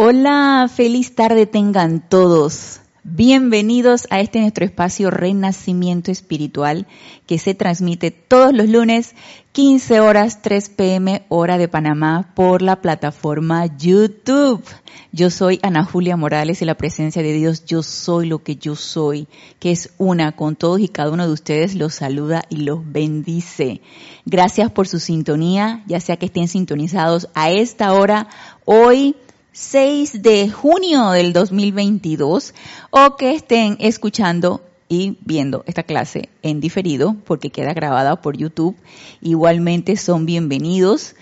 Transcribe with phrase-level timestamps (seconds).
[0.00, 2.82] Hola, feliz tarde tengan todos.
[3.02, 6.86] Bienvenidos a este nuestro espacio Renacimiento Espiritual
[7.26, 9.16] que se transmite todos los lunes
[9.50, 14.62] 15 horas 3 pm hora de Panamá por la plataforma YouTube.
[15.10, 18.76] Yo soy Ana Julia Morales y la presencia de Dios, yo soy lo que yo
[18.76, 19.26] soy,
[19.58, 23.80] que es una con todos y cada uno de ustedes, los saluda y los bendice.
[24.24, 28.28] Gracias por su sintonía, ya sea que estén sintonizados a esta hora,
[28.64, 29.16] hoy
[29.60, 32.54] 6 de junio del 2022
[32.90, 38.76] o que estén escuchando y viendo esta clase en diferido porque queda grabada por YouTube.
[39.20, 41.16] Igualmente son bienvenidos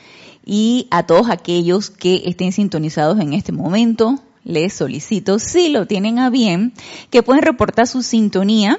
[0.45, 6.19] y a todos aquellos que estén sintonizados en este momento les solicito, si lo tienen
[6.19, 6.75] a bien,
[7.09, 8.79] que pueden reportar su sintonía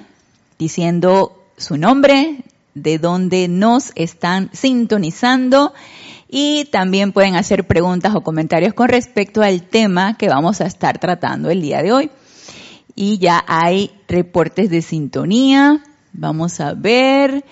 [0.60, 2.44] diciendo su nombre,
[2.76, 5.74] de dónde nos están sintonizando
[6.30, 11.00] y también pueden hacer preguntas o comentarios con respecto al tema que vamos a estar
[11.00, 12.12] tratando el día de hoy.
[12.96, 15.84] Y ya hay reportes de sintonía.
[16.14, 17.46] Vamos a ver.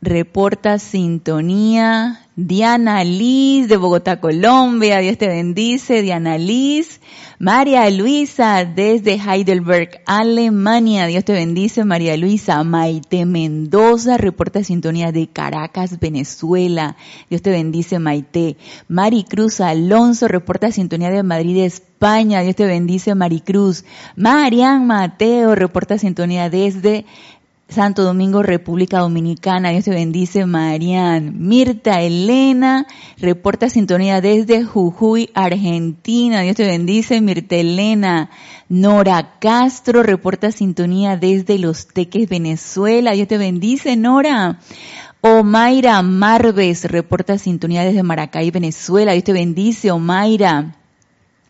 [0.00, 2.20] Reporta sintonía.
[2.36, 4.98] Diana Liz de Bogotá, Colombia.
[4.98, 6.02] Dios te bendice.
[6.02, 7.00] Diana Liz.
[7.40, 11.06] María Luisa desde Heidelberg, Alemania.
[11.06, 12.64] Dios te bendice, María Luisa.
[12.64, 16.96] Maite Mendoza, reporta sintonía de Caracas, Venezuela.
[17.30, 18.56] Dios te bendice, Maite.
[18.88, 22.40] Maricruz Alonso, reporta sintonía de Madrid, España.
[22.42, 23.84] Dios te bendice, Maricruz.
[24.16, 27.06] Marian Mateo, reporta sintonía desde
[27.68, 29.70] Santo Domingo, República Dominicana.
[29.70, 31.34] Dios te bendice, Marian.
[31.36, 32.86] Mirta Elena,
[33.18, 36.40] reporta sintonía desde Jujuy, Argentina.
[36.40, 38.30] Dios te bendice, Mirta Elena.
[38.70, 43.12] Nora Castro, reporta sintonía desde Los Teques, Venezuela.
[43.12, 44.60] Dios te bendice, Nora.
[45.20, 49.12] Omaira Marves, reporta sintonía desde Maracay, Venezuela.
[49.12, 50.77] Dios te bendice, Omaira.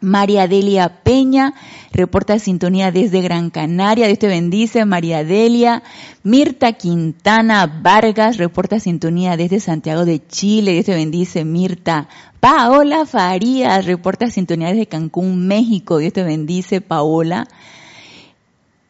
[0.00, 1.54] María Delia Peña,
[1.92, 5.82] reporta sintonía desde Gran Canaria, Dios te bendice, María Delia.
[6.22, 12.08] Mirta Quintana Vargas, reporta sintonía desde Santiago de Chile, Dios te bendice, Mirta.
[12.40, 17.48] Paola Farías, reporta sintonía desde Cancún, México, Dios te bendice, Paola.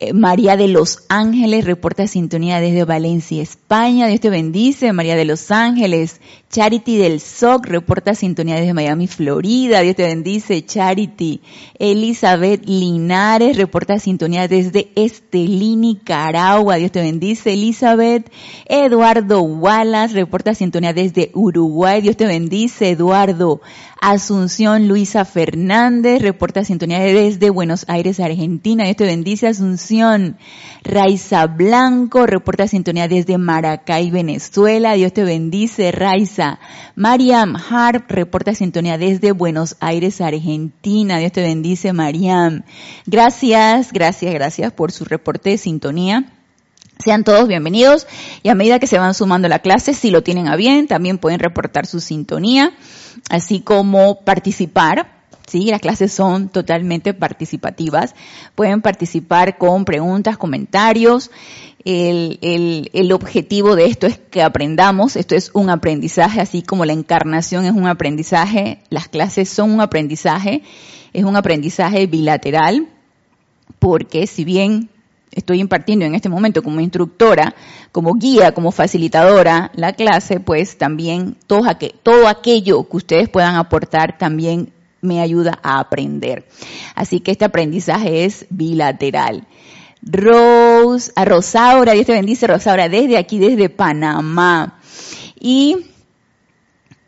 [0.00, 4.06] Eh, María de los Ángeles reporta sintonía desde Valencia, España.
[4.06, 4.92] Dios te bendice.
[4.92, 6.20] María de los Ángeles.
[6.50, 9.80] Charity del SOC reporta sintonía desde Miami, Florida.
[9.80, 10.64] Dios te bendice.
[10.64, 11.40] Charity.
[11.80, 16.76] Elizabeth Linares reporta sintonía desde Estelí, Nicaragua.
[16.76, 17.54] Dios te bendice.
[17.54, 18.30] Elizabeth.
[18.66, 22.02] Eduardo Wallace reporta sintonía desde Uruguay.
[22.02, 22.90] Dios te bendice.
[22.90, 23.60] Eduardo.
[24.00, 28.84] Asunción Luisa Fernández reporta sintonía desde Buenos Aires, Argentina.
[28.84, 29.87] Dios te bendice, Asunción.
[30.84, 34.94] Raiza Blanco reporta sintonía desde Maracay, Venezuela.
[34.94, 36.58] Dios te bendice, Raiza.
[36.94, 41.18] Mariam Harp reporta sintonía desde Buenos Aires, Argentina.
[41.18, 42.64] Dios te bendice, Mariam.
[43.06, 46.32] Gracias, gracias, gracias por su reporte de sintonía.
[46.98, 48.06] Sean todos bienvenidos
[48.42, 50.88] y a medida que se van sumando a la clase, si lo tienen a bien,
[50.88, 52.72] también pueden reportar su sintonía,
[53.30, 55.17] así como participar.
[55.48, 58.14] Sí, las clases son totalmente participativas.
[58.54, 61.30] Pueden participar con preguntas, comentarios.
[61.86, 65.16] El, objetivo de esto es que aprendamos.
[65.16, 68.80] Esto es un aprendizaje, así como la encarnación es un aprendizaje.
[68.90, 70.62] Las clases son un aprendizaje.
[71.14, 72.86] Es un aprendizaje bilateral
[73.78, 74.90] porque si bien
[75.30, 77.54] estoy impartiendo en este momento como instructora,
[77.90, 81.62] como guía, como facilitadora la clase, pues también todo,
[82.02, 86.46] todo aquello que ustedes puedan aportar también me ayuda a aprender.
[86.94, 89.46] Así que este aprendizaje es bilateral.
[90.02, 94.80] Rose, a Rosaura, Dios te bendice Rosaura, desde aquí, desde Panamá.
[95.40, 95.86] Y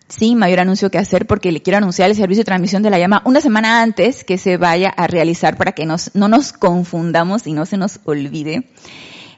[0.08, 2.98] sin mayor anuncio que hacer porque le quiero anunciar el servicio de transmisión de la
[2.98, 7.46] llama una semana antes que se vaya a realizar para que nos, no nos confundamos
[7.46, 8.64] y no se nos olvide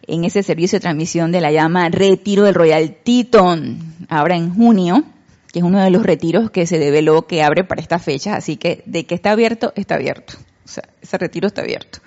[0.07, 5.05] en ese servicio de transmisión de la llama Retiro del Royal Teton, ahora en junio,
[5.53, 8.57] que es uno de los retiros que se develó que abre para esta fecha, así
[8.57, 10.35] que de que está abierto, está abierto.
[10.65, 12.01] O sea, ese retiro está abierto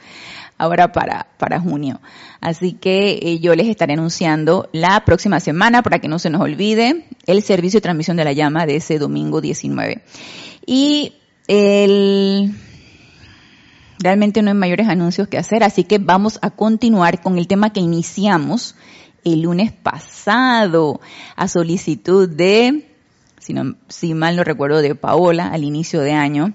[0.58, 2.00] ahora para, para junio.
[2.42, 6.42] Así que eh, yo les estaré anunciando la próxima semana para que no se nos
[6.42, 10.02] olvide el servicio de transmisión de la llama de ese domingo 19.
[10.66, 11.14] Y
[11.48, 12.56] el,
[14.00, 17.74] realmente no hay mayores anuncios que hacer, así que vamos a continuar con el tema
[17.74, 18.76] que iniciamos
[19.24, 21.02] el lunes pasado
[21.36, 22.95] a solicitud de,
[23.46, 23.54] si,
[23.90, 26.54] si mal no recuerdo, de Paola al inicio de año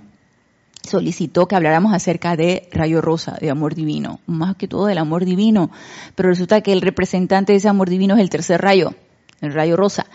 [0.83, 5.25] solicitó que habláramos acerca de rayo rosa, de amor divino, más que todo del amor
[5.25, 5.71] divino,
[6.17, 8.95] pero resulta que el representante de ese amor divino es el tercer rayo,
[9.41, 10.07] el rayo rosa.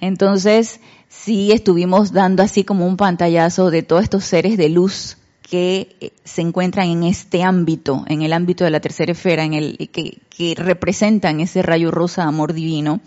[0.00, 5.16] Entonces, sí estuvimos dando así como un pantallazo de todos estos seres de luz
[5.48, 9.54] que eh, se encuentran en este ámbito, en el ámbito de la tercera esfera, en
[9.54, 13.00] el que, que representan ese rayo rosa amor divino.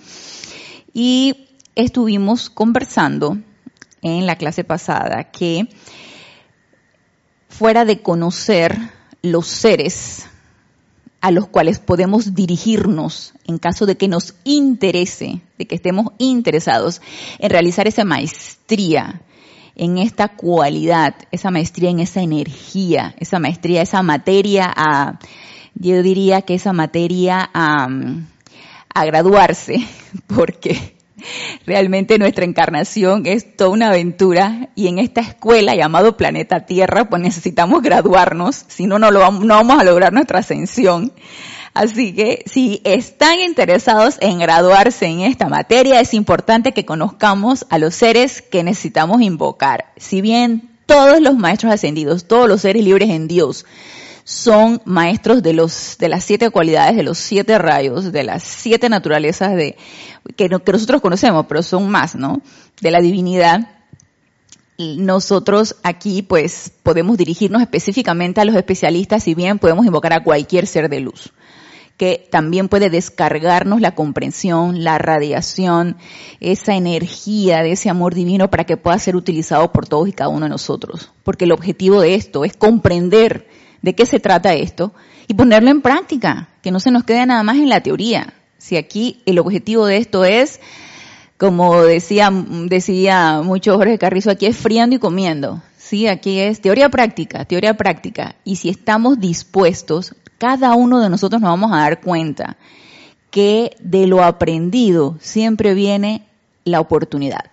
[0.93, 1.50] Y
[1.83, 3.37] estuvimos conversando
[4.01, 5.67] en la clase pasada que
[7.49, 8.77] fuera de conocer
[9.21, 10.25] los seres
[11.21, 17.01] a los cuales podemos dirigirnos en caso de que nos interese, de que estemos interesados
[17.37, 19.21] en realizar esa maestría,
[19.75, 25.19] en esta cualidad, esa maestría en esa energía, esa maestría, esa materia a,
[25.75, 27.87] yo diría que esa materia a,
[28.93, 29.87] a graduarse,
[30.27, 31.00] porque
[31.65, 37.21] Realmente nuestra encarnación es toda una aventura y en esta escuela llamado Planeta Tierra pues
[37.21, 41.13] necesitamos graduarnos, si no, no, lo no vamos a lograr nuestra ascensión.
[41.73, 47.77] Así que si están interesados en graduarse en esta materia, es importante que conozcamos a
[47.77, 49.85] los seres que necesitamos invocar.
[49.95, 53.65] Si bien todos los maestros ascendidos, todos los seres libres en Dios,
[54.23, 58.89] son maestros de los de las siete cualidades, de los siete rayos, de las siete
[58.89, 59.77] naturalezas de
[60.35, 62.41] que, nosotros conocemos, pero son más, ¿no?
[62.81, 63.67] De la divinidad.
[64.77, 70.65] Nosotros aquí pues podemos dirigirnos específicamente a los especialistas, si bien podemos invocar a cualquier
[70.65, 71.31] ser de luz
[72.01, 75.97] que también puede descargarnos la comprensión, la radiación,
[76.39, 80.29] esa energía de ese amor divino para que pueda ser utilizado por todos y cada
[80.29, 81.11] uno de nosotros.
[81.21, 83.47] Porque el objetivo de esto es comprender
[83.81, 84.93] de qué se trata esto
[85.27, 88.33] y ponerlo en práctica, que no se nos quede nada más en la teoría.
[88.57, 90.59] Si aquí el objetivo de esto es,
[91.37, 92.29] como decía,
[92.65, 95.61] decía mucho Jorge Carrizo, aquí es friando y comiendo.
[95.77, 98.35] Sí, aquí es teoría práctica, teoría práctica.
[98.43, 102.57] Y si estamos dispuestos, cada uno de nosotros nos vamos a dar cuenta
[103.31, 106.27] que de lo aprendido siempre viene
[106.63, 107.45] la oportunidad.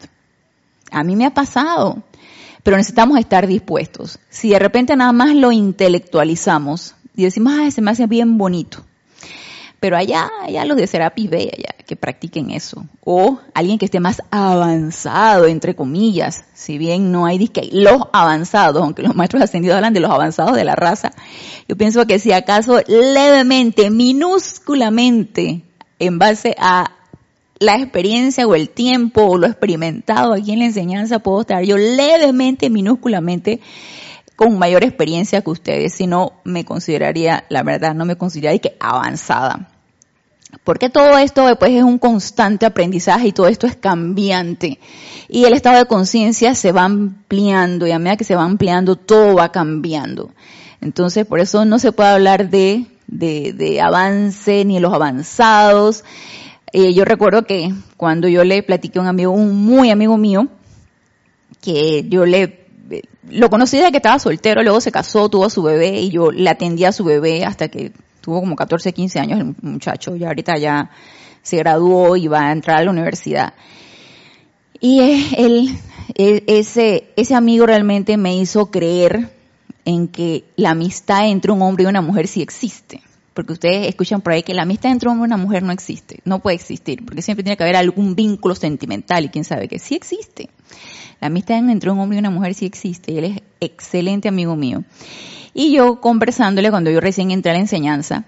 [0.91, 2.03] A mí me ha pasado
[2.69, 4.19] pero necesitamos estar dispuestos.
[4.29, 8.85] Si de repente nada más lo intelectualizamos y decimos, ah, se me hace bien bonito,
[9.81, 12.85] pero allá, allá los de Serapis Bay, allá, que practiquen eso.
[13.03, 18.83] O alguien que esté más avanzado, entre comillas, si bien no hay disque, los avanzados,
[18.83, 21.13] aunque los maestros ascendidos hablan de los avanzados de la raza,
[21.69, 25.63] yo pienso que si acaso levemente, minúsculamente,
[25.99, 26.98] en base a
[27.61, 31.77] la experiencia o el tiempo o lo experimentado aquí en la enseñanza puedo estar yo
[31.77, 33.61] levemente, minúsculamente
[34.37, 38.77] con mayor experiencia que ustedes, si no me consideraría, la verdad, no me consideraría que
[38.79, 39.69] avanzada.
[40.63, 44.79] Porque todo esto pues es un constante aprendizaje y todo esto es cambiante.
[45.29, 48.95] Y el estado de conciencia se va ampliando y a medida que se va ampliando
[48.95, 50.31] todo va cambiando.
[50.81, 56.05] Entonces por eso no se puede hablar de, de, de avance ni de los avanzados.
[56.73, 60.49] Eh, yo recuerdo que cuando yo le platiqué a un amigo, un muy amigo mío,
[61.63, 62.67] que yo le,
[63.31, 66.31] lo conocí desde que estaba soltero, luego se casó, tuvo a su bebé y yo
[66.31, 70.25] le atendía a su bebé hasta que tuvo como 14, 15 años el muchacho, y
[70.25, 70.91] ahorita ya
[71.43, 73.55] se graduó y va a entrar a la universidad.
[74.81, 75.01] Y
[75.37, 75.77] él,
[76.15, 79.31] ese, ese amigo realmente me hizo creer
[79.85, 83.01] en que la amistad entre un hombre y una mujer sí existe
[83.39, 85.71] porque ustedes escuchan por ahí que la amistad entre un hombre y una mujer no
[85.71, 89.69] existe, no puede existir, porque siempre tiene que haber algún vínculo sentimental y quién sabe
[89.69, 90.51] que sí existe.
[91.21, 94.57] La amistad entre un hombre y una mujer sí existe y él es excelente amigo
[94.57, 94.83] mío.
[95.55, 98.25] Y yo conversándole cuando yo recién entré a la enseñanza,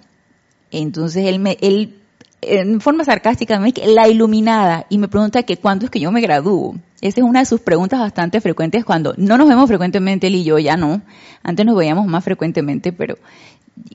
[0.70, 1.96] entonces él me, él
[2.40, 6.12] en forma sarcástica me dice la iluminada y me pregunta que cuándo es que yo
[6.12, 6.76] me gradúo.
[7.00, 10.44] Esa es una de sus preguntas bastante frecuentes cuando no nos vemos frecuentemente él y
[10.44, 11.02] yo, ya no.
[11.42, 13.16] Antes nos veíamos más frecuentemente, pero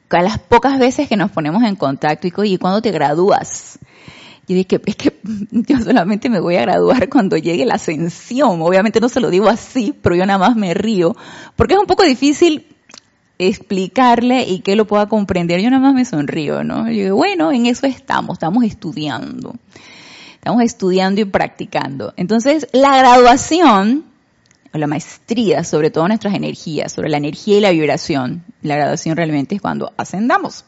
[0.09, 3.79] a las pocas veces que nos ponemos en contacto y, ¿y cuando te gradúas?
[4.47, 5.19] Yo dije, es que
[5.51, 8.61] yo solamente me voy a graduar cuando llegue la ascensión.
[8.61, 11.15] Obviamente no se lo digo así, pero yo nada más me río,
[11.55, 12.67] porque es un poco difícil
[13.37, 15.61] explicarle y que lo pueda comprender.
[15.61, 16.85] Yo nada más me sonrío, ¿no?
[16.85, 19.55] Yo digo, bueno, en eso estamos, estamos estudiando.
[20.35, 22.13] Estamos estudiando y practicando.
[22.17, 24.05] Entonces, la graduación
[24.77, 28.43] la maestría sobre todas nuestras energías, sobre la energía y la vibración.
[28.61, 30.65] La graduación realmente es cuando ascendamos.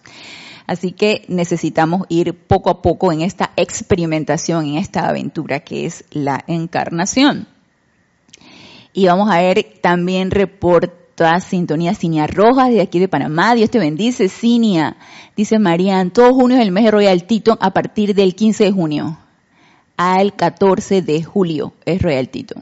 [0.65, 6.03] Así que necesitamos ir poco a poco en esta experimentación, en esta aventura que es
[6.11, 7.47] la encarnación.
[8.93, 13.55] Y vamos a ver también reporta sintonía Cinia Rojas de aquí de Panamá.
[13.55, 14.97] Dios te bendice, Cinia.
[15.35, 18.71] Dice Marian, todo junio es el mes de Royal Tito a partir del 15 de
[18.71, 19.17] junio
[19.97, 22.55] al 14 de julio es Royal Tito.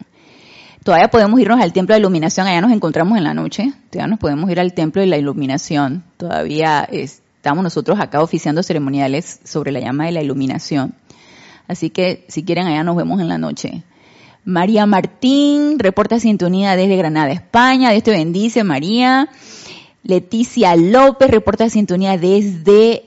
[0.85, 4.19] Todavía podemos irnos al templo de iluminación, allá nos encontramos en la noche, todavía nos
[4.19, 9.79] podemos ir al templo de la iluminación, todavía estamos nosotros acá oficiando ceremoniales sobre la
[9.79, 10.93] llama de la iluminación.
[11.67, 13.81] Así que si quieren allá nos vemos en la noche.
[14.43, 17.89] María Martín, reporta sintonía desde Granada, España.
[17.89, 19.29] Dios te bendice, María.
[20.03, 23.05] Leticia López, reporta sintonía desde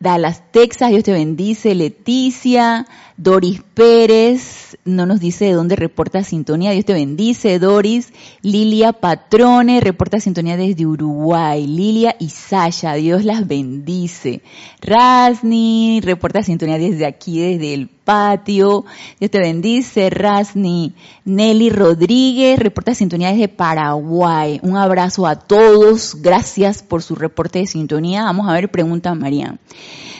[0.00, 0.90] Dallas, Texas.
[0.90, 2.88] Dios te bendice, Leticia.
[3.22, 6.70] Doris Pérez, no nos dice de dónde reporta sintonía.
[6.70, 8.14] Dios te bendice, Doris.
[8.40, 11.66] Lilia Patrone, reporta sintonía desde Uruguay.
[11.66, 14.40] Lilia y Sasha, Dios las bendice.
[14.80, 18.84] Rasni, reporta sintonía desde aquí, desde el patio.
[19.20, 20.94] Dios te bendice, Rasni.
[21.24, 24.58] Nelly Rodríguez, reporta sintonía desde Paraguay.
[24.64, 26.16] Un abrazo a todos.
[26.20, 28.24] Gracias por su reporte de sintonía.
[28.24, 29.58] Vamos a ver, pregunta María.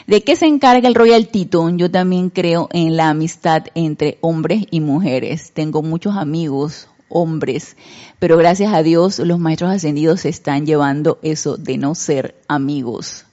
[0.06, 1.78] ¿De qué se encarga el Royal Teton?
[1.78, 5.50] Yo también creo en la amistad entre hombres y mujeres.
[5.52, 7.76] Tengo muchos amigos hombres,
[8.20, 13.24] pero gracias a Dios los maestros ascendidos están llevando eso de no ser amigos.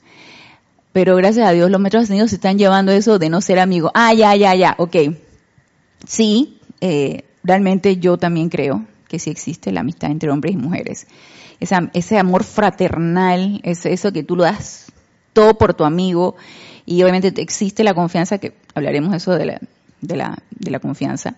[0.94, 3.92] Pero gracias a Dios los maestros ascendidos se están llevando eso de no ser amigos.
[3.94, 4.96] Ah, ya, ya, ya, ok.
[6.08, 11.08] Sí, eh, realmente yo también creo que sí existe la amistad entre hombres y mujeres.
[11.60, 14.92] ese amor fraternal, eso que tú lo das
[15.34, 16.36] todo por tu amigo
[16.86, 19.62] y obviamente existe la confianza, que hablaremos eso de la,
[20.02, 21.36] de la, de la confianza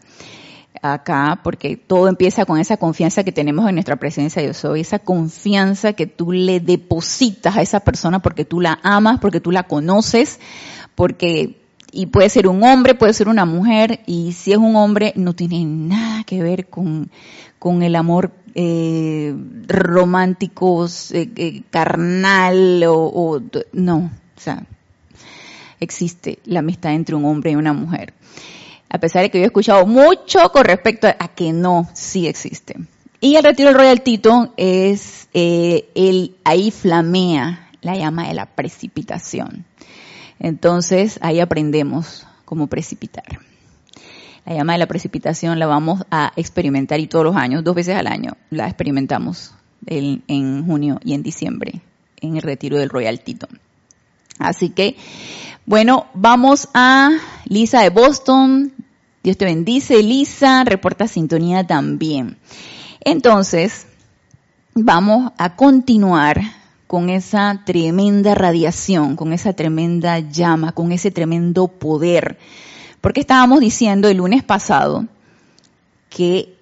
[0.82, 5.00] acá, porque todo empieza con esa confianza que tenemos en nuestra presencia yo soy, esa
[5.00, 9.64] confianza que tú le depositas a esa persona porque tú la amas, porque tú la
[9.64, 10.40] conoces,
[10.96, 11.58] porque
[11.92, 15.34] y puede ser un hombre, puede ser una mujer, y si es un hombre no
[15.34, 17.10] tiene nada que ver con,
[17.58, 19.36] con el amor eh,
[19.68, 23.42] romántico, eh, eh, carnal, o, o,
[23.74, 24.64] no, o sea,
[25.80, 28.14] existe la amistad entre un hombre y una mujer.
[28.90, 32.76] A pesar de que yo he escuchado mucho con respecto a, que no, sí existe.
[33.22, 38.48] Y el retiro del Royal Tito es, eh, el, ahí flamea la llama de la
[38.48, 39.66] precipitación.
[40.40, 43.40] Entonces ahí aprendemos cómo precipitar.
[44.46, 47.96] La llama de la precipitación la vamos a experimentar y todos los años, dos veces
[47.96, 49.54] al año, la experimentamos
[49.86, 51.82] en junio y en diciembre
[52.22, 53.48] en el retiro del Royal Tito.
[54.40, 54.96] Así que
[55.66, 57.12] bueno, vamos a
[57.46, 58.74] Lisa de Boston.
[59.24, 60.64] Dios te bendice, Lisa.
[60.64, 62.38] Reporta sintonía también.
[63.02, 63.88] Entonces,
[64.74, 66.42] vamos a continuar
[66.88, 72.38] con esa tremenda radiación, con esa tremenda llama, con ese tremendo poder.
[73.02, 75.06] Porque estábamos diciendo el lunes pasado
[76.10, 76.56] que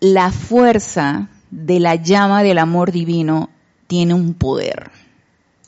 [0.00, 3.50] la fuerza de la llama del amor divino
[3.86, 4.90] tiene un poder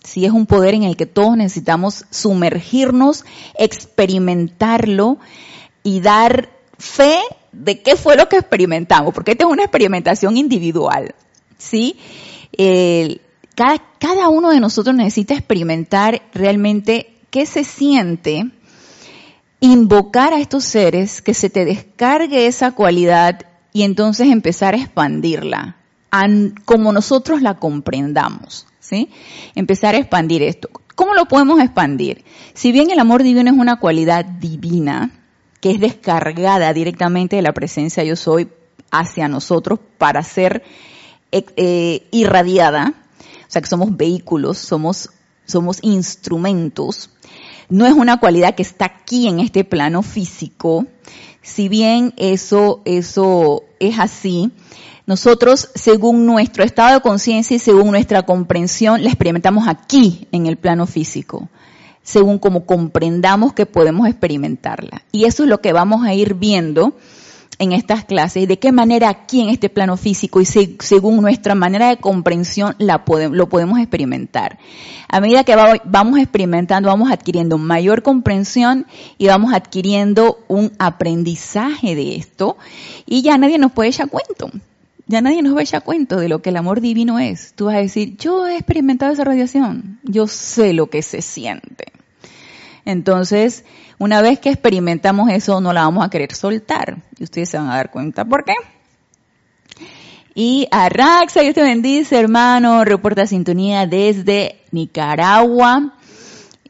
[0.06, 3.24] sí es un poder en el que todos necesitamos sumergirnos,
[3.58, 5.18] experimentarlo
[5.86, 7.20] y dar fe
[7.52, 11.14] de qué fue lo que experimentamos, porque esta es una experimentación individual,
[11.58, 11.96] ¿sí?
[13.54, 18.50] cada, cada uno de nosotros necesita experimentar realmente qué se siente
[19.60, 25.76] invocar a estos seres, que se te descargue esa cualidad y entonces empezar a expandirla,
[26.64, 28.66] como nosotros la comprendamos.
[28.80, 29.08] ¿sí?
[29.54, 30.68] Empezar a expandir esto.
[30.96, 32.24] ¿Cómo lo podemos expandir?
[32.54, 35.12] Si bien el amor divino es una cualidad divina,
[35.66, 38.48] que es descargada directamente de la presencia yo soy
[38.92, 40.62] hacia nosotros para ser
[41.32, 45.10] eh, eh, irradiada, o sea que somos vehículos, somos,
[45.44, 47.10] somos instrumentos,
[47.68, 50.86] no es una cualidad que está aquí en este plano físico,
[51.42, 54.52] si bien eso, eso es así,
[55.04, 60.58] nosotros, según nuestro estado de conciencia y según nuestra comprensión, la experimentamos aquí, en el
[60.58, 61.48] plano físico,
[62.06, 65.02] según como comprendamos que podemos experimentarla.
[65.10, 66.94] Y eso es lo que vamos a ir viendo
[67.58, 71.88] en estas clases, de qué manera aquí en este plano físico y según nuestra manera
[71.88, 74.58] de comprensión la lo podemos experimentar.
[75.08, 78.86] A medida que vamos experimentando, vamos adquiriendo mayor comprensión
[79.18, 82.56] y vamos adquiriendo un aprendizaje de esto
[83.04, 84.50] y ya nadie nos puede echar cuento
[85.06, 87.52] ya nadie nos ve ya cuento de lo que el amor divino es.
[87.54, 91.92] Tú vas a decir, yo he experimentado esa radiación, yo sé lo que se siente.
[92.84, 93.64] Entonces,
[93.98, 96.98] una vez que experimentamos eso, no la vamos a querer soltar.
[97.18, 98.54] Y ustedes se van a dar cuenta por qué.
[100.34, 105.94] Y a Raxa, Dios te bendice, hermano, reporta sintonía desde Nicaragua.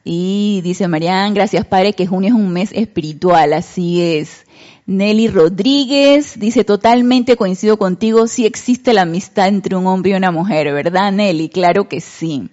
[0.05, 4.47] Y dice Marian, gracias Padre, que junio es un mes espiritual, así es.
[4.87, 10.31] Nelly Rodríguez dice, totalmente coincido contigo, sí existe la amistad entre un hombre y una
[10.31, 11.49] mujer, ¿verdad Nelly?
[11.49, 12.49] Claro que sí.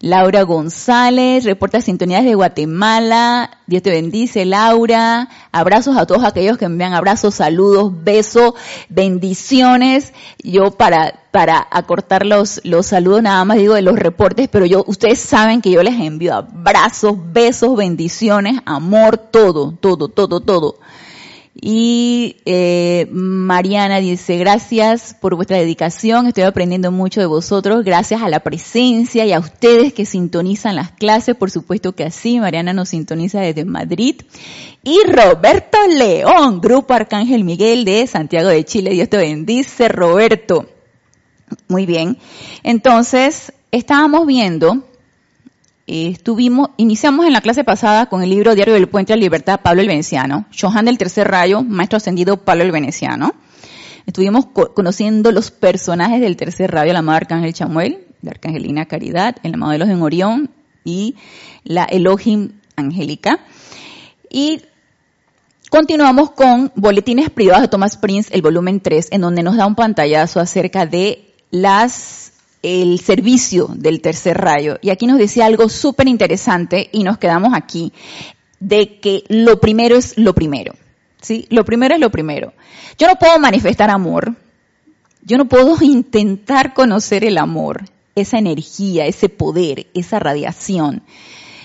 [0.00, 3.58] Laura González, reporta sintonías de Guatemala.
[3.68, 5.30] Dios te bendice, Laura.
[5.52, 8.54] Abrazos a todos aquellos que envían abrazos, saludos, besos,
[8.88, 10.12] bendiciones.
[10.42, 14.84] Yo para, para acortar los, los saludos nada más digo de los reportes, pero yo,
[14.88, 20.80] ustedes saben que yo les envío abrazos, besos, bendiciones, amor, todo, todo, todo, todo.
[21.60, 28.28] Y eh, Mariana dice, gracias por vuestra dedicación, estoy aprendiendo mucho de vosotros, gracias a
[28.28, 32.88] la presencia y a ustedes que sintonizan las clases, por supuesto que así, Mariana nos
[32.88, 34.16] sintoniza desde Madrid.
[34.82, 40.66] Y Roberto León, Grupo Arcángel Miguel de Santiago de Chile, Dios te bendice, Roberto.
[41.68, 42.18] Muy bien,
[42.64, 44.82] entonces estábamos viendo
[45.86, 49.60] estuvimos, iniciamos en la clase pasada con el libro Diario del Puente a la Libertad,
[49.62, 53.34] Pablo el Veneciano, Johan del Tercer Rayo, Maestro Ascendido, Pablo el Veneciano.
[54.06, 59.54] Estuvimos conociendo los personajes del Tercer Rayo, el amado Arcángel Chamuel, la Arcangelina Caridad, el
[59.54, 60.50] amado de en Orión
[60.84, 61.16] y
[61.64, 63.40] la Elohim Angélica.
[64.30, 64.60] Y
[65.70, 69.74] continuamos con Boletines Privados de Thomas Prince, el volumen 3, en donde nos da un
[69.74, 72.33] pantallazo acerca de las
[72.64, 74.78] el servicio del tercer rayo.
[74.80, 77.92] Y aquí nos decía algo súper interesante y nos quedamos aquí,
[78.58, 80.74] de que lo primero es lo primero.
[81.20, 81.46] ¿Sí?
[81.50, 82.54] Lo primero es lo primero.
[82.98, 84.34] Yo no puedo manifestar amor.
[85.22, 91.02] Yo no puedo intentar conocer el amor, esa energía, ese poder, esa radiación.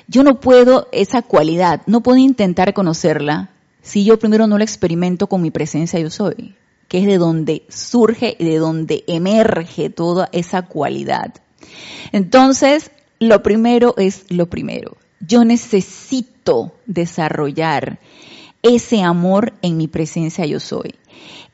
[0.08, 3.52] Yo no puedo esa cualidad, no puedo intentar conocerla
[3.82, 6.56] si yo primero no la experimento con mi presencia yo soy
[6.90, 11.34] que es de donde surge y de donde emerge toda esa cualidad.
[12.12, 14.98] Entonces, lo primero es lo primero.
[15.26, 18.00] Yo necesito desarrollar
[18.64, 20.96] ese amor en mi presencia yo soy.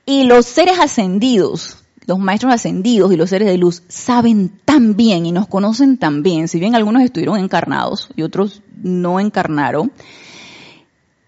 [0.06, 5.26] Y los seres ascendidos, los maestros ascendidos y los seres de luz saben tan bien
[5.26, 9.92] y nos conocen tan bien, si bien algunos estuvieron encarnados y otros no encarnaron,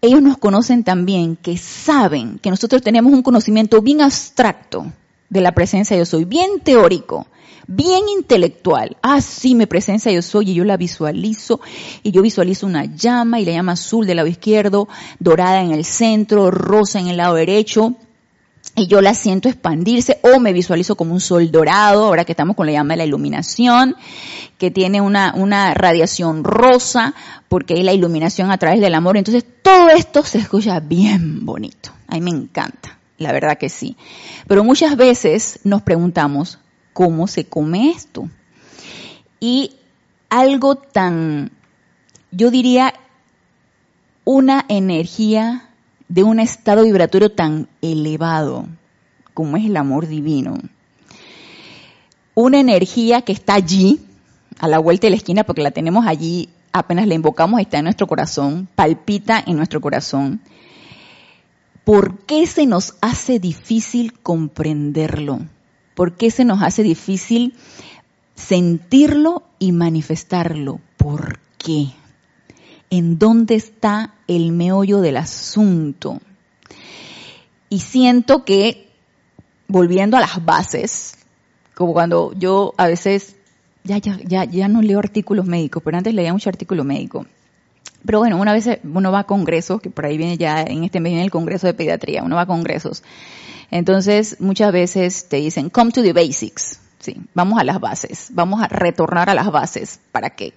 [0.01, 4.91] ellos nos conocen también, que saben que nosotros tenemos un conocimiento bien abstracto
[5.29, 7.27] de la presencia yo soy, bien teórico,
[7.67, 8.95] bien intelectual.
[9.01, 11.59] Ah, sí, mi presencia yo soy y yo la visualizo
[12.03, 14.87] y yo visualizo una llama y la llama azul del lado izquierdo,
[15.19, 17.95] dorada en el centro, rosa en el lado derecho
[18.77, 22.55] y yo la siento expandirse o me visualizo como un sol dorado, ahora que estamos
[22.55, 23.95] con la llama de la iluminación,
[24.59, 27.15] que tiene una, una radiación rosa,
[27.47, 29.17] porque es la iluminación a través del amor.
[29.17, 31.89] Entonces todo esto se escucha bien bonito.
[32.07, 33.97] A mí me encanta, la verdad que sí.
[34.47, 36.59] Pero muchas veces nos preguntamos,
[36.93, 38.29] ¿cómo se come esto?
[39.39, 39.71] Y
[40.29, 41.49] algo tan,
[42.29, 42.93] yo diría,
[44.23, 45.67] una energía
[46.09, 48.67] de un estado vibratorio tan elevado
[49.37, 50.57] como es el amor divino.
[52.33, 54.01] Una energía que está allí,
[54.57, 57.83] a la vuelta de la esquina, porque la tenemos allí, apenas la invocamos, está en
[57.83, 60.41] nuestro corazón, palpita en nuestro corazón.
[61.83, 65.41] ¿Por qué se nos hace difícil comprenderlo?
[65.93, 67.53] ¿Por qué se nos hace difícil
[68.33, 70.81] sentirlo y manifestarlo?
[70.97, 71.91] ¿Por qué?
[72.89, 76.21] en dónde está el meollo del asunto.
[77.69, 78.86] Y siento que,
[79.67, 81.17] volviendo a las bases,
[81.75, 83.35] como cuando yo a veces,
[83.83, 87.25] ya, ya, ya, ya no leo artículos médicos, pero antes leía mucho artículo médico.
[88.05, 90.99] Pero bueno, una vez uno va a congresos, que por ahí viene ya, en este
[90.99, 93.03] mes viene el congreso de pediatría, uno va a congresos.
[93.69, 96.79] Entonces, muchas veces te dicen, come to the basics.
[96.99, 100.53] Sí, vamos a las bases, vamos a retornar a las bases para que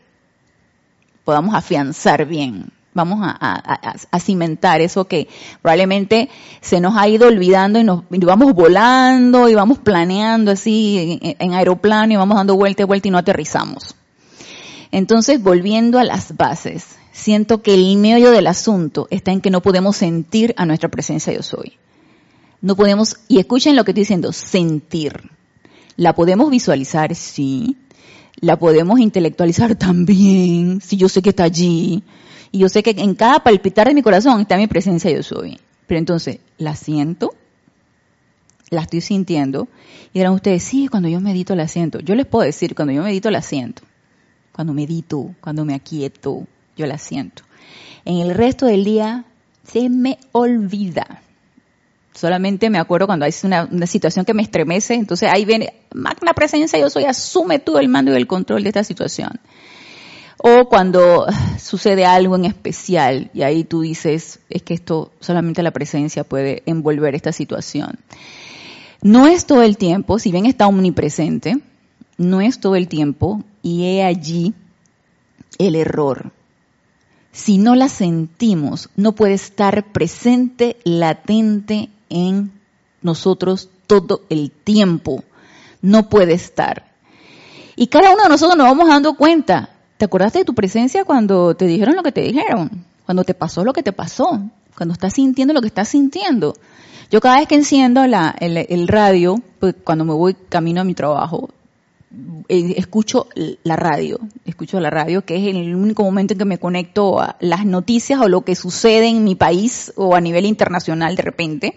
[1.24, 5.28] podamos afianzar bien, vamos a, cimentar eso que
[5.62, 6.28] probablemente
[6.60, 12.12] se nos ha ido olvidando y nos vamos volando y vamos planeando así en, aeroplano
[12.12, 13.94] y vamos dando vuelta y vuelta y no aterrizamos.
[14.92, 19.62] Entonces, volviendo a las bases, siento que el meollo del asunto está en que no
[19.62, 21.78] podemos sentir a nuestra presencia yo soy.
[22.60, 25.30] No podemos, y escuchen lo que estoy diciendo, sentir.
[25.96, 27.76] La podemos visualizar, sí,
[28.40, 32.02] la podemos intelectualizar también, si yo sé que está allí,
[32.52, 35.58] y yo sé que en cada palpitar de mi corazón está mi presencia yo soy.
[35.86, 37.34] Pero entonces, la siento,
[38.70, 39.68] la estoy sintiendo,
[40.12, 42.00] y dirán ustedes, sí, cuando yo medito la siento.
[42.00, 43.82] Yo les puedo decir, cuando yo medito la siento.
[44.52, 47.42] Cuando medito, cuando me aquieto, yo la siento.
[48.04, 49.24] En el resto del día
[49.64, 51.22] se me olvida.
[52.14, 56.78] Solamente me acuerdo cuando hay una, situación que me estremece, entonces ahí viene, magna presencia,
[56.78, 59.40] yo soy, asume tú el mando y el control de esta situación.
[60.42, 61.26] O cuando
[61.58, 66.62] sucede algo en especial y ahí tú dices, es que esto solamente la presencia puede
[66.66, 67.98] envolver esta situación.
[69.02, 71.60] No es todo el tiempo, si bien está omnipresente,
[72.18, 74.54] no es todo el tiempo y he allí
[75.58, 76.32] el error.
[77.32, 82.52] Si no la sentimos, no puede estar presente, latente en
[83.02, 85.24] nosotros todo el tiempo.
[85.80, 86.92] No puede estar.
[87.76, 89.69] Y cada uno de nosotros nos vamos dando cuenta.
[90.00, 92.86] ¿Te acordaste de tu presencia cuando te dijeron lo que te dijeron?
[93.04, 94.40] Cuando te pasó lo que te pasó.
[94.74, 96.54] Cuando estás sintiendo lo que estás sintiendo.
[97.10, 100.94] Yo cada vez que enciendo la, el, radio, pues cuando me voy camino a mi
[100.94, 101.50] trabajo,
[102.48, 103.26] eh, escucho
[103.62, 107.36] la radio, escucho la radio, que es el único momento en que me conecto a
[107.38, 111.74] las noticias o lo que sucede en mi país o a nivel internacional de repente.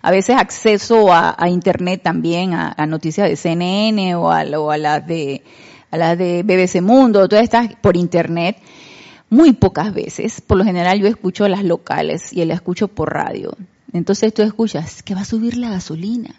[0.00, 4.44] A veces acceso a, internet también, a, noticias de CNN o a
[4.78, 5.42] las de
[5.90, 8.56] a las de BBC Mundo, todas estas por internet.
[9.28, 13.56] Muy pocas veces, por lo general yo escucho las locales y las escucho por radio.
[13.92, 16.34] Entonces tú escuchas que va a subir la gasolina.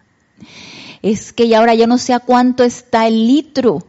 [1.01, 3.85] Es que ya ahora ya no sé a cuánto está el litro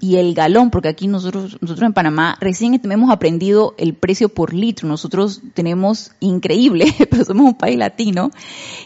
[0.00, 4.54] y el galón, porque aquí nosotros, nosotros en Panamá recién hemos aprendido el precio por
[4.54, 4.88] litro.
[4.88, 8.30] Nosotros tenemos increíble, pero somos un país latino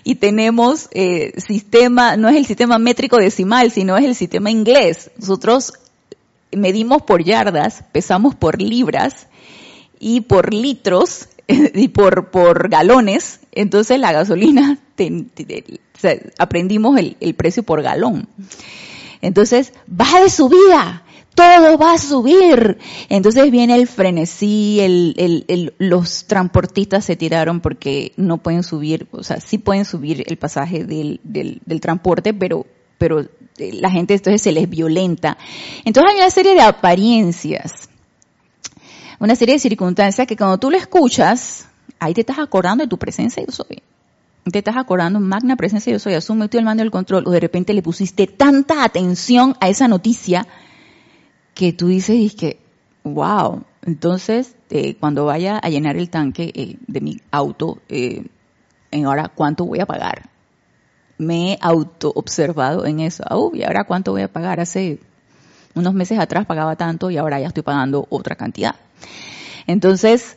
[0.02, 5.12] y tenemos eh, sistema, no es el sistema métrico decimal, sino es el sistema inglés.
[5.18, 5.74] Nosotros
[6.56, 9.28] medimos por yardas, pesamos por libras
[9.98, 14.78] y por litros y por, por galones, entonces la gasolina,
[16.38, 18.28] aprendimos el, el, precio por galón.
[19.20, 22.78] Entonces, baja de subida, todo va a subir.
[23.08, 29.22] Entonces viene el frenesí, el, el, los transportistas se tiraron porque no pueden subir, o
[29.22, 32.66] sea, sí pueden subir el pasaje del, del, del transporte, pero,
[32.98, 33.26] pero
[33.58, 35.38] la gente entonces se les violenta.
[35.84, 37.88] Entonces hay una serie de apariencias
[39.24, 41.66] una serie de circunstancias que cuando tú lo escuchas,
[41.98, 43.82] ahí te estás acordando de tu presencia yo soy.
[44.50, 47.40] Te estás acordando, magna presencia yo soy, asume tú el mando del control, o de
[47.40, 50.46] repente le pusiste tanta atención a esa noticia
[51.54, 52.58] que tú dices, que,
[53.04, 53.64] wow.
[53.82, 58.26] Entonces, eh, cuando vaya a llenar el tanque eh, de mi auto, eh,
[58.92, 60.28] ahora cuánto voy a pagar.
[61.18, 63.24] Me he auto observado en eso.
[63.28, 64.60] Ah, y ahora cuánto voy a pagar.
[64.60, 64.98] Hace
[65.74, 68.74] unos meses atrás pagaba tanto y ahora ya estoy pagando otra cantidad.
[69.66, 70.36] Entonces,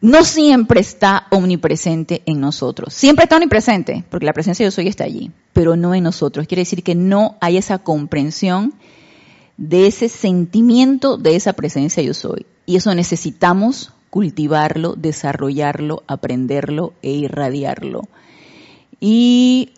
[0.00, 2.92] no siempre está omnipresente en nosotros.
[2.92, 6.46] Siempre está omnipresente, porque la presencia de yo soy está allí, pero no en nosotros.
[6.46, 8.74] Quiere decir que no hay esa comprensión
[9.56, 12.46] de ese sentimiento de esa presencia yo soy.
[12.66, 18.02] Y eso necesitamos cultivarlo, desarrollarlo, aprenderlo e irradiarlo.
[19.00, 19.72] Y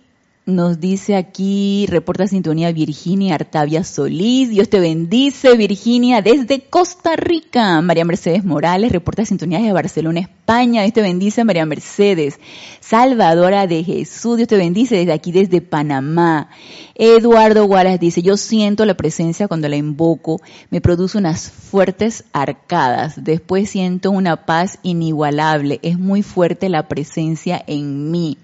[0.47, 4.49] nos dice aquí, reporta sintonía Virginia Artavia Solís.
[4.49, 7.81] Dios te bendice, Virginia, desde Costa Rica.
[7.83, 10.83] María Mercedes Morales, reporta sintonía de Barcelona, España.
[10.83, 12.39] Dios te bendice, María Mercedes.
[12.79, 16.49] Salvadora de Jesús, Dios te bendice desde aquí, desde Panamá.
[16.95, 23.25] Eduardo Wallace dice, yo siento la presencia cuando la invoco, me produce unas fuertes arcadas.
[23.25, 25.81] Después siento una paz inigualable.
[25.83, 28.39] Es muy fuerte la presencia en mí.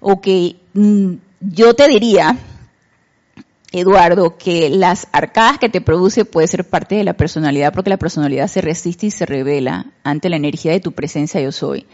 [0.00, 0.26] Ok,
[0.74, 2.36] yo te diría,
[3.70, 7.96] Eduardo, que las arcadas que te produce puede ser parte de la personalidad porque la
[7.96, 11.86] personalidad se resiste y se revela ante la energía de tu presencia yo soy.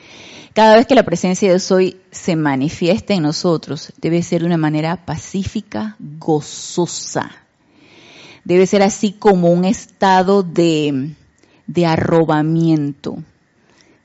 [0.55, 4.57] Cada vez que la presencia yo soy se manifiesta en nosotros, debe ser de una
[4.57, 7.31] manera pacífica, gozosa.
[8.45, 11.11] Debe ser así como un estado de,
[11.67, 13.23] de arrobamiento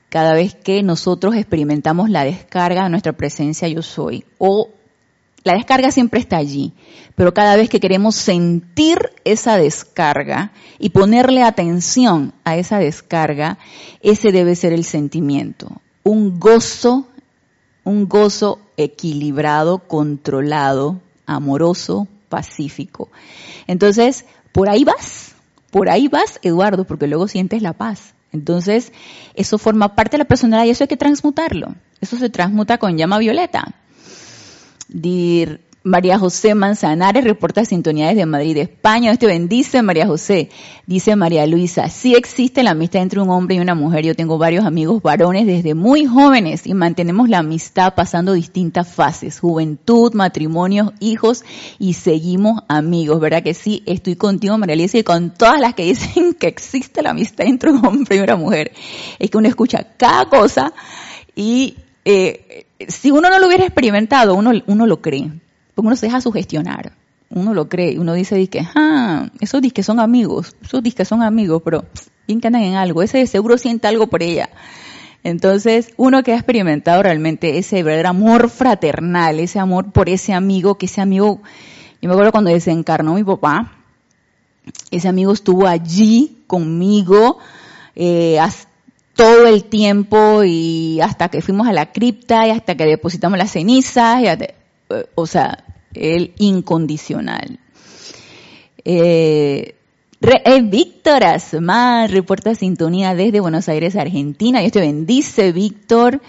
[0.08, 4.24] cada vez que nosotros experimentamos la descarga de nuestra presencia yo soy.
[4.38, 4.70] O
[5.46, 6.72] la descarga siempre está allí,
[7.14, 13.58] pero cada vez que queremos sentir esa descarga y ponerle atención a esa descarga,
[14.00, 15.80] ese debe ser el sentimiento.
[16.02, 17.06] Un gozo,
[17.84, 23.08] un gozo equilibrado, controlado, amoroso, pacífico.
[23.68, 25.36] Entonces, por ahí vas,
[25.70, 28.15] por ahí vas, Eduardo, porque luego sientes la paz.
[28.32, 28.92] Entonces,
[29.34, 31.74] eso forma parte de la personalidad y eso hay que transmutarlo.
[32.00, 33.74] Eso se transmuta con llama violeta.
[35.86, 39.10] María José Manzanares reporta sintonía desde Madrid, España.
[39.12, 40.48] Dios te bendice, María José.
[40.84, 44.04] Dice María Luisa, sí existe la amistad entre un hombre y una mujer.
[44.04, 49.38] Yo tengo varios amigos varones desde muy jóvenes y mantenemos la amistad pasando distintas fases,
[49.38, 51.44] juventud, matrimonios, hijos
[51.78, 53.20] y seguimos amigos.
[53.20, 53.84] ¿Verdad que sí?
[53.86, 57.70] Estoy contigo, María Luisa, y con todas las que dicen que existe la amistad entre
[57.70, 58.72] un hombre y una mujer.
[59.20, 60.72] Es que uno escucha cada cosa
[61.36, 65.45] y eh, si uno no lo hubiera experimentado, uno, uno lo cree
[65.76, 66.92] porque uno se deja sugestionar.
[67.28, 71.60] Uno lo cree, uno dice, que, ah, esos que son amigos, esos que son amigos,
[71.62, 71.84] pero
[72.26, 74.48] bien que andan en algo, ese seguro siente algo por ella.
[75.22, 80.78] Entonces, uno que ha experimentado realmente ese verdadero amor fraternal, ese amor por ese amigo,
[80.78, 81.42] que ese amigo,
[82.00, 83.72] yo me acuerdo cuando desencarnó mi papá,
[84.90, 87.38] Ese amigo estuvo allí conmigo
[87.94, 88.38] eh,
[89.14, 93.50] todo el tiempo y hasta que fuimos a la cripta y hasta que depositamos las
[93.50, 94.54] cenizas, eh,
[95.14, 95.65] o sea,
[95.96, 97.58] el incondicional.
[98.84, 99.74] Eh,
[100.22, 104.60] eh, Víctor Asmar reporta sintonía desde Buenos Aires, Argentina.
[104.60, 106.20] Dios te bendice, Víctor.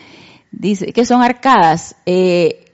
[0.52, 1.96] Dice que son arcadas.
[2.06, 2.66] Eh,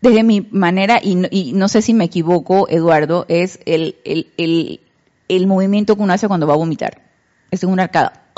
[0.00, 6.02] desde mi manera, y no, sé si me equivoco, Eduardo, es el, el, movimiento que
[6.02, 7.02] uno hace cuando va a vomitar.
[7.50, 8.30] Es una arcada.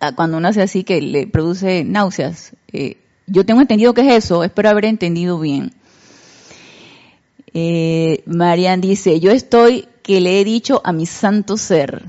[0.00, 2.52] Ah, cuando uno hace así que le produce náuseas.
[2.72, 5.72] Eh, yo tengo entendido que es eso, espero haber entendido bien.
[7.60, 12.04] Eh, Marian dice, yo estoy que le he dicho a mi santo ser,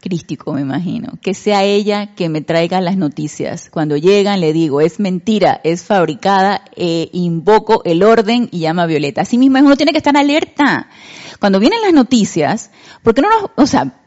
[0.00, 3.68] crístico me imagino, que sea ella que me traiga las noticias.
[3.68, 8.86] Cuando llegan le digo, es mentira, es fabricada, eh, invoco el orden y llama a
[8.86, 9.20] Violeta.
[9.20, 10.88] Así mismo uno tiene que estar alerta.
[11.40, 12.70] Cuando vienen las noticias,
[13.02, 14.00] porque no nos, o sea,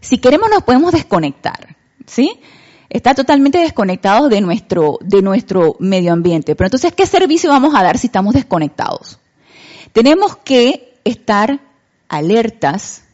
[0.00, 2.40] si queremos nos podemos desconectar, ¿sí?
[2.88, 6.56] Está totalmente desconectados de nuestro, de nuestro medio ambiente.
[6.56, 9.18] Pero entonces, ¿qué servicio vamos a dar si estamos desconectados?
[9.92, 11.60] Tenemos que estar
[12.08, 13.04] alertas,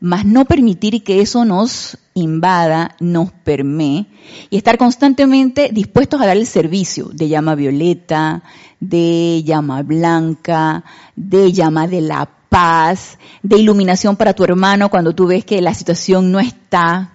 [0.00, 4.06] mas no permitir que eso nos invada, nos permee
[4.48, 8.42] y estar constantemente dispuestos a dar el servicio de llama violeta,
[8.80, 10.84] de llama blanca,
[11.16, 15.72] de llama de la paz, de iluminación para tu hermano cuando tú ves que la
[15.72, 17.12] situación no está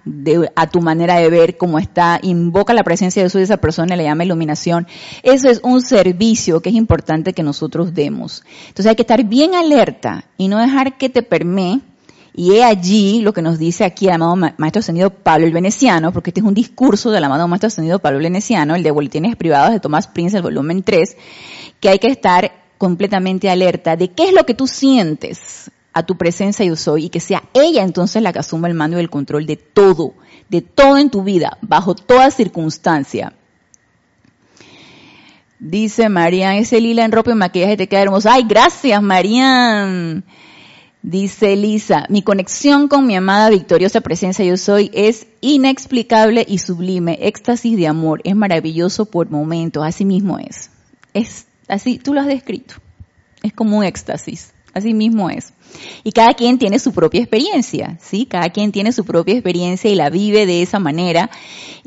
[0.55, 3.93] a tu manera de ver como está, invoca la presencia de Dios de esa persona
[3.93, 4.87] y le llama iluminación.
[5.21, 8.43] Eso es un servicio que es importante que nosotros demos.
[8.69, 11.81] Entonces hay que estar bien alerta y no dejar que te permee
[12.33, 16.11] y he allí lo que nos dice aquí el amado Maestro Ascendido Pablo el Veneciano,
[16.11, 19.35] porque este es un discurso del amado Maestro Ascendido Pablo el Veneciano, el de Boletines
[19.35, 21.17] Privados de Tomás Prince, el volumen 3,
[21.79, 26.17] que hay que estar completamente alerta de qué es lo que tú sientes a tu
[26.17, 29.09] presencia yo soy y que sea ella entonces la que asuma el mando y el
[29.09, 30.13] control de todo,
[30.49, 33.33] de todo en tu vida, bajo toda circunstancia.
[35.57, 38.29] Dice Marian, ese lila en ropa y maquillaje te queda hermoso.
[38.29, 40.23] Ay, gracias Marian.
[41.01, 47.17] Dice Elisa, mi conexión con mi amada victoriosa presencia yo soy es inexplicable y sublime,
[47.19, 50.69] éxtasis de amor, es maravilloso por momentos, así mismo es.
[51.15, 52.75] Es Así, tú lo has descrito.
[53.43, 54.53] Es como un éxtasis.
[54.73, 55.53] Así mismo es.
[56.03, 58.25] Y cada quien tiene su propia experiencia, ¿sí?
[58.25, 61.29] Cada quien tiene su propia experiencia y la vive de esa manera.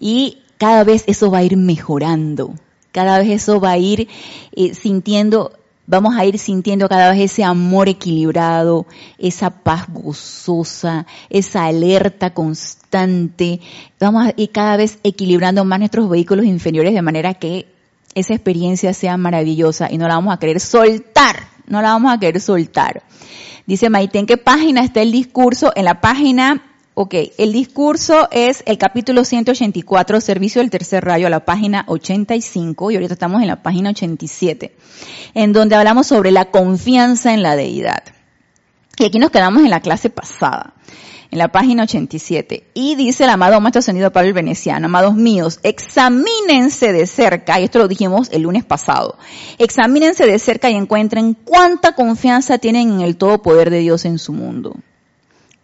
[0.00, 2.54] Y cada vez eso va a ir mejorando.
[2.90, 4.08] Cada vez eso va a ir
[4.56, 5.52] eh, sintiendo,
[5.86, 8.86] vamos a ir sintiendo cada vez ese amor equilibrado,
[9.18, 13.60] esa paz gozosa, esa alerta constante.
[14.00, 17.66] Vamos a ir cada vez equilibrando más nuestros vehículos inferiores de manera que
[18.14, 22.18] esa experiencia sea maravillosa y no la vamos a querer soltar, no la vamos a
[22.18, 23.02] querer soltar.
[23.66, 25.72] Dice Maite, ¿en qué página está el discurso?
[25.76, 26.62] En la página,
[26.94, 32.90] ok, el discurso es el capítulo 184, Servicio del Tercer Rayo, a la página 85,
[32.90, 34.74] y ahorita estamos en la página 87,
[35.34, 38.02] en donde hablamos sobre la confianza en la deidad.
[38.98, 40.72] Y aquí nos quedamos en la clase pasada
[41.30, 42.64] en la página 87.
[42.74, 47.64] Y dice el amado Maestro Ascendido Pablo el Veneciano, amados míos, examínense de cerca, y
[47.64, 49.18] esto lo dijimos el lunes pasado,
[49.58, 54.18] examínense de cerca y encuentren cuánta confianza tienen en el todo poder de Dios en
[54.18, 54.76] su mundo.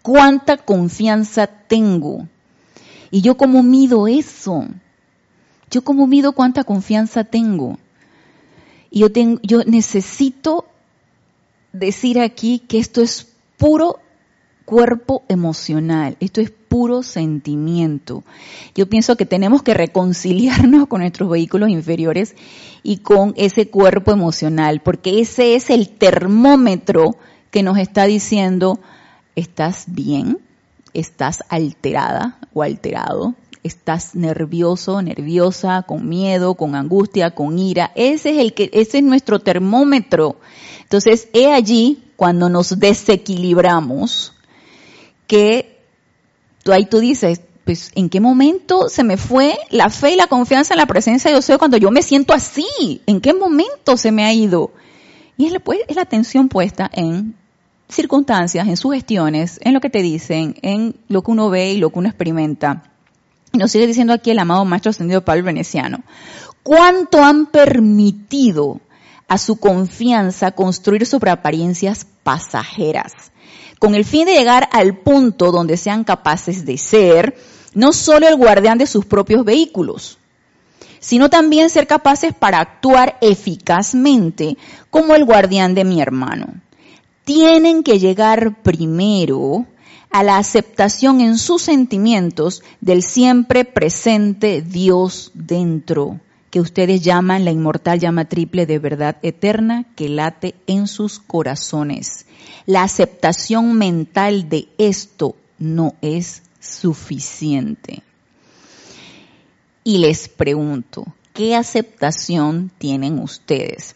[0.02, 2.28] Cuánta confianza tengo.
[3.10, 4.66] Y yo como mido eso.
[5.70, 7.78] Yo como mido cuánta confianza tengo.
[8.90, 10.66] Y yo, tengo, yo necesito
[11.72, 13.98] decir aquí que esto es puro
[14.64, 18.24] cuerpo emocional, esto es puro sentimiento.
[18.74, 22.34] Yo pienso que tenemos que reconciliarnos con nuestros vehículos inferiores
[22.82, 27.16] y con ese cuerpo emocional, porque ese es el termómetro
[27.50, 28.80] que nos está diciendo,
[29.36, 30.38] ¿estás bien?
[30.92, 33.34] ¿Estás alterada o alterado?
[33.62, 37.92] ¿Estás nervioso, nerviosa, con miedo, con angustia, con ira?
[37.94, 40.36] Ese es el que, ese es nuestro termómetro.
[40.82, 44.33] Entonces, he allí cuando nos desequilibramos,
[45.26, 45.80] que
[46.62, 50.26] tú ahí tú dices, pues, ¿en qué momento se me fue la fe y la
[50.26, 53.00] confianza en la presencia de Dios cuando yo me siento así?
[53.06, 54.72] ¿En qué momento se me ha ido?
[55.36, 57.34] Y es, pues, es la atención puesta en
[57.88, 61.90] circunstancias, en sugestiones, en lo que te dicen, en lo que uno ve y lo
[61.90, 62.90] que uno experimenta.
[63.52, 66.02] Y nos sigue diciendo aquí el amado Maestro Ascendido Pablo Veneciano.
[66.62, 68.80] ¿Cuánto han permitido
[69.28, 73.12] a su confianza construir sobre apariencias pasajeras?
[73.78, 77.36] Con el fin de llegar al punto donde sean capaces de ser
[77.74, 80.18] no solo el guardián de sus propios vehículos,
[81.00, 84.56] sino también ser capaces para actuar eficazmente
[84.90, 86.54] como el guardián de mi hermano.
[87.24, 89.66] Tienen que llegar primero
[90.10, 97.50] a la aceptación en sus sentimientos del siempre presente Dios dentro, que ustedes llaman la
[97.50, 102.23] inmortal llama triple de verdad eterna que late en sus corazones.
[102.66, 108.02] La aceptación mental de esto no es suficiente.
[109.82, 111.04] Y les pregunto,
[111.34, 113.94] ¿qué aceptación tienen ustedes?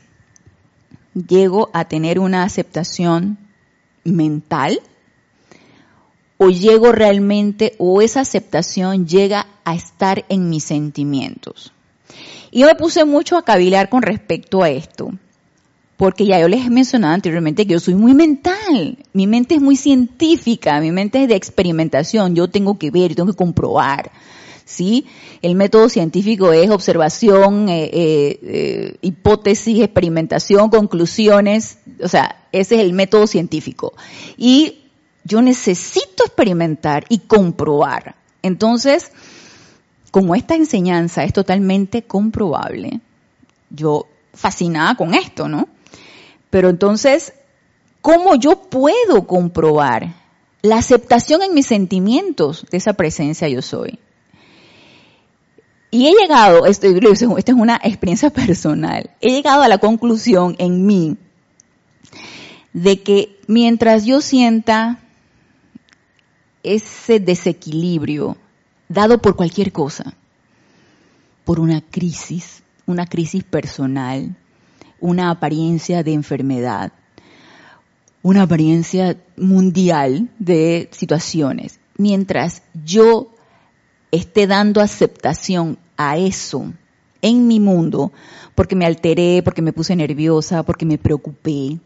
[1.15, 3.39] ¿Llego a tener una aceptación
[4.05, 4.81] mental?
[6.37, 11.73] ¿O llego realmente, o esa aceptación llega a estar en mis sentimientos?
[12.51, 15.11] Y yo me puse mucho a cavilar con respecto a esto,
[15.99, 19.61] porque ya yo les he mencionado anteriormente que yo soy muy mental, mi mente es
[19.61, 24.13] muy científica, mi mente es de experimentación, yo tengo que ver, tengo que comprobar.
[24.65, 25.07] ¿sí?
[25.43, 32.83] El método científico es observación, eh, eh, eh, hipótesis, experimentación, conclusiones, o sea, ese es
[32.83, 33.93] el método científico.
[34.37, 34.85] Y
[35.25, 38.15] yo necesito experimentar y comprobar.
[38.43, 39.11] Entonces,
[40.13, 43.01] como esta enseñanza es totalmente comprobable,
[43.71, 45.67] yo fascinada con esto, ¿no?
[46.51, 47.35] Pero entonces,
[48.01, 50.15] ¿cómo yo puedo comprobar
[50.63, 53.99] la aceptación en mis sentimientos de esa presencia yo soy?
[55.91, 57.23] Y he llegado, esto, es
[57.55, 61.17] una experiencia personal, he llegado a la conclusión en mí
[62.73, 65.01] de que mientras yo sienta
[66.63, 68.37] ese desequilibrio
[68.89, 70.15] dado por cualquier cosa,
[71.45, 74.37] por una crisis, una crisis personal,
[75.01, 76.93] una apariencia de enfermedad,
[78.23, 81.81] una apariencia mundial de situaciones.
[81.97, 83.29] Mientras yo
[84.11, 86.73] esté dando aceptación a eso
[87.23, 88.13] en mi mundo,
[88.55, 91.79] porque me alteré, porque me puse nerviosa, porque me preocupé,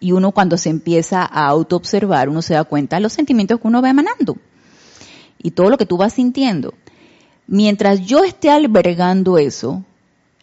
[0.00, 3.66] y uno cuando se empieza a autoobservar, uno se da cuenta de los sentimientos que
[3.66, 4.36] uno va emanando
[5.38, 6.74] y todo lo que tú vas sintiendo.
[7.46, 9.84] Mientras yo esté albergando eso,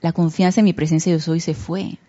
[0.01, 1.99] la confianza en mi presencia yo soy se fue.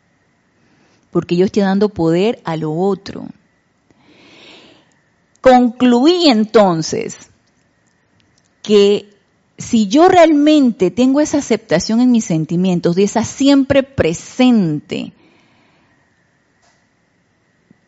[1.10, 3.26] Porque yo estoy dando poder a lo otro.
[5.40, 7.30] Concluí entonces
[8.62, 9.08] que
[9.58, 15.12] si yo realmente tengo esa aceptación en mis sentimientos, de esa siempre presente,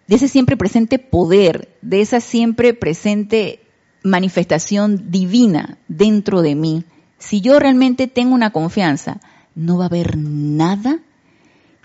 [0.07, 3.61] de ese siempre presente poder, de esa siempre presente
[4.03, 6.85] manifestación divina dentro de mí,
[7.19, 9.21] si yo realmente tengo una confianza,
[9.55, 11.01] no va a haber nada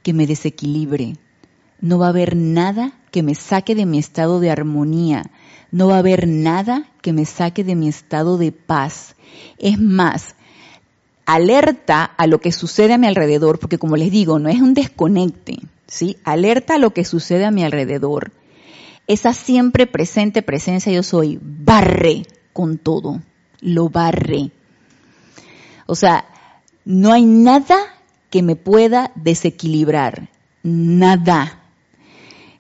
[0.04, 1.16] que me desequilibre,
[1.84, 5.30] no va a haber nada que me saque de mi estado de armonía,
[5.70, 9.16] no va a haber nada que me saque de mi estado de paz.
[9.60, 10.34] Es más,
[11.28, 14.74] alerta a lo que sucede a mi alrededor, porque como les digo, no es un
[14.74, 16.18] desconecte, ¿sí?
[16.24, 18.32] Alerta a lo que sucede a mi alrededor
[19.08, 23.22] esa siempre presente presencia yo soy, barre con todo,
[23.60, 24.52] lo barre.
[25.86, 26.26] O sea,
[26.86, 27.78] no hay nada
[28.30, 30.30] que me pueda desequilibrar,
[30.64, 31.63] nada.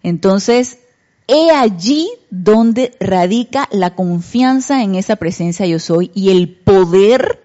[0.03, 0.79] Entonces,
[1.27, 7.39] he allí donde radica la confianza en esa presencia yo soy y el poder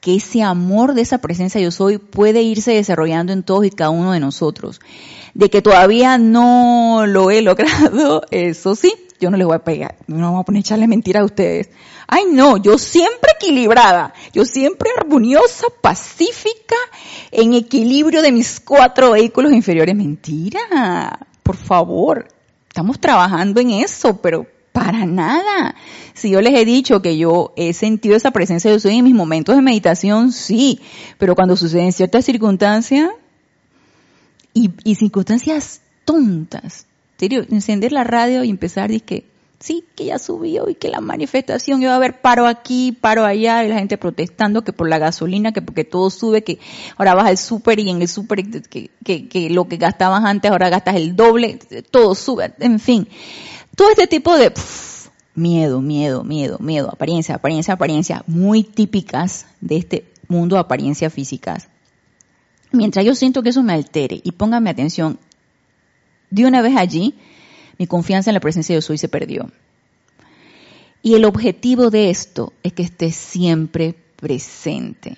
[0.00, 3.90] que ese amor de esa presencia yo soy puede irse desarrollando en todos y cada
[3.90, 4.80] uno de nosotros.
[5.34, 9.96] De que todavía no lo he logrado, eso sí, yo no les voy a pegar,
[10.06, 11.70] no voy a poner echarle mentira a ustedes.
[12.06, 16.76] Ay no, yo siempre equilibrada, yo siempre armoniosa, pacífica,
[17.30, 19.94] en equilibrio de mis cuatro vehículos inferiores.
[19.94, 22.28] Mentira, por favor,
[22.68, 25.74] estamos trabajando en eso, pero para nada.
[26.12, 29.14] Si yo les he dicho que yo he sentido esa presencia de Dios en mis
[29.14, 30.78] momentos de meditación, sí,
[31.16, 33.12] pero cuando suceden ciertas circunstancias
[34.52, 36.84] y, circunstancias tontas,
[37.16, 39.24] serio, encender la radio y empezar que
[39.60, 43.64] sí, que ya subió y que la manifestación iba a haber paro aquí, paro allá,
[43.64, 46.58] y la gente protestando que por la gasolina, que porque todo sube, que
[46.96, 50.68] ahora vas al súper y en el súper que, que, lo que gastabas antes ahora
[50.68, 51.58] gastas el doble,
[51.90, 53.08] todo sube, en fin.
[53.74, 54.52] Todo este tipo de
[55.34, 61.68] miedo, miedo, miedo, miedo, apariencia, apariencia, apariencia, muy típicas de este mundo de apariencias físicas.
[62.70, 65.18] Mientras yo siento que eso me altere y póngame atención,
[66.30, 67.14] de una vez allí,
[67.78, 69.50] mi confianza en la presencia de Dios hoy se perdió.
[71.02, 75.16] Y el objetivo de esto es que esté siempre presente.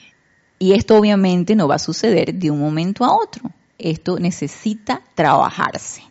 [0.58, 3.50] Y esto obviamente no va a suceder de un momento a otro.
[3.78, 6.02] Esto necesita trabajarse.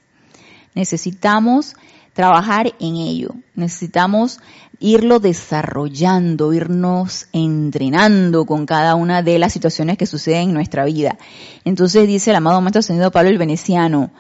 [0.74, 1.76] Necesitamos
[2.14, 3.36] trabajar en ello.
[3.54, 4.39] Necesitamos
[4.80, 11.18] irlo desarrollando, irnos entrenando con cada una de las situaciones que suceden en nuestra vida.
[11.64, 14.12] Entonces dice el amado Maestro Ascendido Pablo el Veneciano,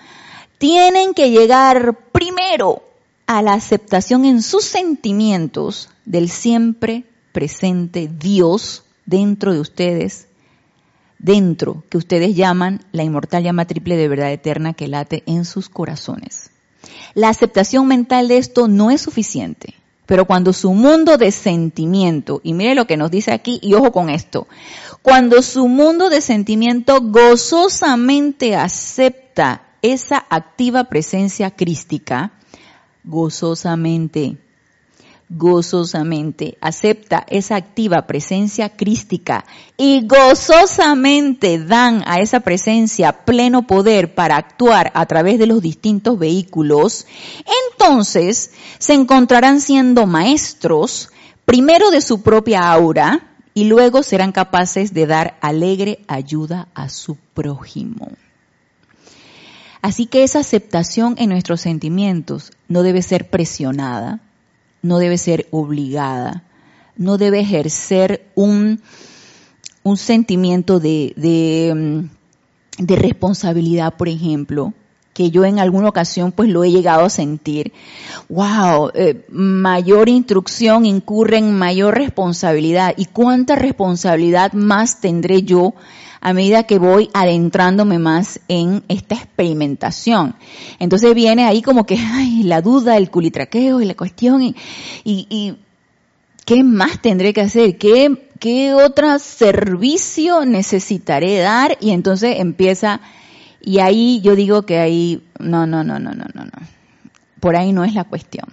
[0.59, 2.83] tienen que llegar primero
[3.25, 10.27] a la aceptación en sus sentimientos del siempre presente Dios dentro de ustedes,
[11.17, 15.69] dentro que ustedes llaman la inmortal llama triple de verdad eterna que late en sus
[15.69, 16.51] corazones.
[17.13, 22.53] La aceptación mental de esto no es suficiente, pero cuando su mundo de sentimiento, y
[22.53, 24.47] mire lo que nos dice aquí, y ojo con esto,
[25.01, 32.31] cuando su mundo de sentimiento gozosamente acepta esa activa presencia crística,
[33.03, 34.37] gozosamente,
[35.29, 39.45] gozosamente acepta esa activa presencia crística
[39.77, 46.17] y gozosamente dan a esa presencia pleno poder para actuar a través de los distintos
[46.17, 47.05] vehículos,
[47.71, 51.09] entonces se encontrarán siendo maestros
[51.45, 57.15] primero de su propia aura y luego serán capaces de dar alegre ayuda a su
[57.33, 58.09] prójimo.
[59.81, 64.19] Así que esa aceptación en nuestros sentimientos no debe ser presionada,
[64.81, 66.43] no debe ser obligada,
[66.97, 68.81] no debe ejercer un,
[69.83, 74.73] un sentimiento de, de, mm, responsabilidad, por ejemplo,
[75.13, 77.71] que yo en alguna ocasión pues lo he llegado a sentir.
[78.27, 82.93] Wow, eh, mayor instrucción incurre en mayor responsabilidad.
[82.97, 85.73] ¿Y cuánta responsabilidad más tendré yo
[86.21, 90.35] a medida que voy adentrándome más en esta experimentación.
[90.79, 94.55] Entonces viene ahí como que, ay, la duda, el culitraqueo y la cuestión y,
[95.03, 95.57] y,
[96.45, 97.77] ¿qué más tendré que hacer?
[97.77, 101.77] ¿Qué, qué otro servicio necesitaré dar?
[101.79, 103.01] Y entonces empieza,
[103.61, 106.67] y ahí yo digo que ahí, no, no, no, no, no, no, no.
[107.39, 108.47] Por ahí no es la cuestión.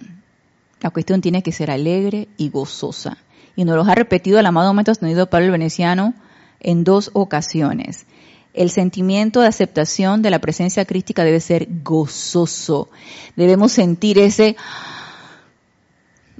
[0.79, 3.17] La cuestión tiene que ser alegre y gozosa.
[3.55, 6.13] Y nos lo ha repetido el amado momento tenido Pablo el Veneciano
[6.59, 8.05] en dos ocasiones.
[8.53, 12.89] El sentimiento de aceptación de la presencia crística debe ser gozoso.
[13.35, 14.55] Debemos sentir ese,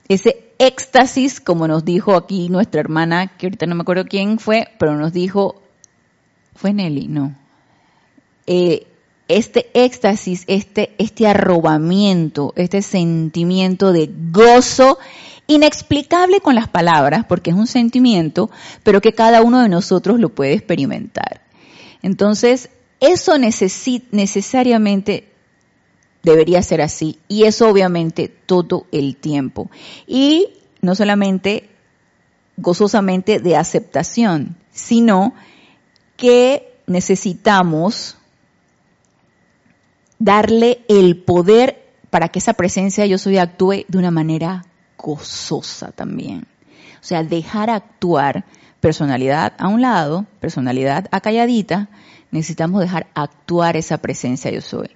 [0.07, 4.69] ese éxtasis, como nos dijo aquí nuestra hermana, que ahorita no me acuerdo quién fue,
[4.79, 5.61] pero nos dijo,
[6.55, 7.35] fue Nelly, no.
[8.47, 8.87] Eh,
[9.27, 14.97] este éxtasis, este, este arrobamiento, este sentimiento de gozo
[15.47, 18.51] inexplicable con las palabras, porque es un sentimiento,
[18.83, 21.41] pero que cada uno de nosotros lo puede experimentar.
[22.01, 22.69] Entonces,
[22.99, 25.29] eso necesariamente
[26.23, 29.71] debería ser así, y eso obviamente todo el tiempo.
[30.05, 30.49] Y
[30.81, 31.69] no solamente
[32.57, 35.33] gozosamente de aceptación, sino
[36.17, 38.17] que necesitamos
[40.19, 44.65] darle el poder para que esa presencia yo soy actúe de una manera
[44.97, 46.47] gozosa también.
[46.99, 48.45] O sea, dejar actuar
[48.79, 51.89] personalidad a un lado, personalidad acalladita,
[52.31, 54.89] necesitamos dejar actuar esa presencia yo soy.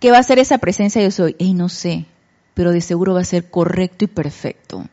[0.00, 1.36] ¿Qué va a ser esa presencia yo soy?
[1.38, 2.06] Ey, no sé,
[2.54, 4.86] pero de seguro va a ser correcto y perfecto.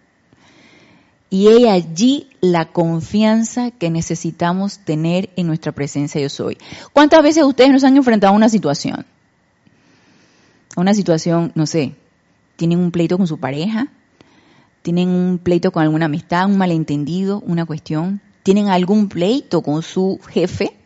[1.29, 6.57] Y hay allí la confianza que necesitamos tener en nuestra presencia yo soy.
[6.93, 9.05] ¿Cuántas veces ustedes nos han enfrentado a una situación?
[10.75, 11.95] A una situación, no sé,
[12.55, 13.87] tienen un pleito con su pareja,
[14.83, 20.19] tienen un pleito con alguna amistad, un malentendido, una cuestión, tienen algún pleito con su
[20.29, 20.77] jefe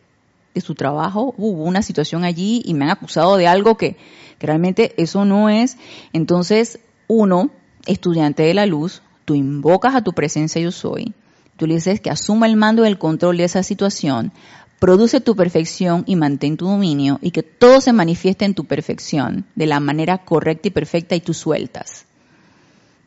[0.53, 3.97] de su trabajo, hubo una situación allí y me han acusado de algo que,
[4.39, 5.77] realmente eso no es.
[6.13, 7.49] Entonces, uno,
[7.87, 11.13] estudiante de la luz, tú invocas a tu presencia yo soy,
[11.57, 14.31] tú le dices que asuma el mando y el control de esa situación,
[14.79, 19.47] produce tu perfección y mantén tu dominio y que todo se manifieste en tu perfección
[19.55, 22.06] de la manera correcta y perfecta y tú sueltas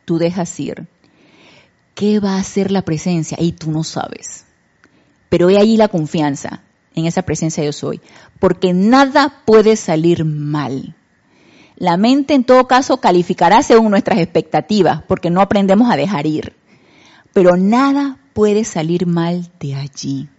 [0.05, 0.87] tú dejas ir,
[1.95, 3.37] ¿qué va a hacer la presencia?
[3.39, 4.45] Y tú no sabes.
[5.29, 6.61] Pero he ahí la confianza
[6.95, 8.01] en esa presencia yo soy,
[8.39, 10.95] porque nada puede salir mal.
[11.77, 16.53] La mente en todo caso calificará según nuestras expectativas, porque no aprendemos a dejar ir.
[17.33, 20.29] Pero nada puede salir mal de allí.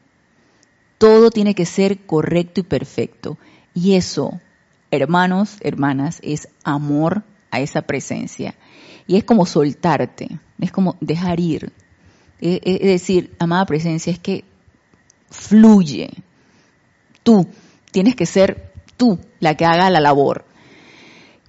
[0.98, 3.38] Todo tiene que ser correcto y perfecto.
[3.74, 4.40] Y eso,
[4.90, 8.54] hermanos, hermanas, es amor a esa presencia.
[9.06, 10.28] Y es como soltarte,
[10.60, 11.72] es como dejar ir.
[12.40, 14.44] E, e, es decir, amada presencia, es que
[15.30, 16.10] fluye.
[17.22, 17.46] Tú
[17.90, 20.44] tienes que ser tú la que haga la labor.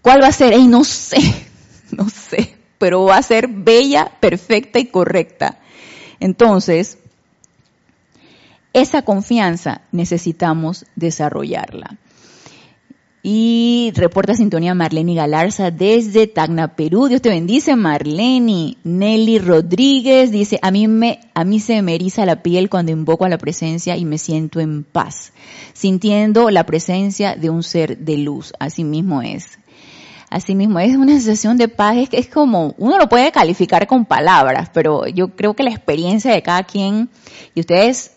[0.01, 0.53] ¿Cuál va a ser?
[0.53, 1.17] Ey, no sé,
[1.91, 5.59] no sé, pero va a ser bella, perfecta y correcta.
[6.19, 6.97] Entonces,
[8.73, 11.97] esa confianza necesitamos desarrollarla.
[13.25, 17.07] Y reporta sintonía Marlene Galarza desde Tacna, Perú.
[17.07, 18.75] Dios te bendice, Marlene.
[18.83, 23.23] Nelly Rodríguez dice, a mí, me, a mí se me eriza la piel cuando invoco
[23.23, 25.31] a la presencia y me siento en paz,
[25.71, 28.51] sintiendo la presencia de un ser de luz.
[28.59, 29.57] Así mismo es.
[30.29, 34.03] Así mismo, es una sensación de paz, es, es como, uno lo puede calificar con
[34.03, 37.09] palabras, pero yo creo que la experiencia de cada quien,
[37.55, 38.11] y ustedes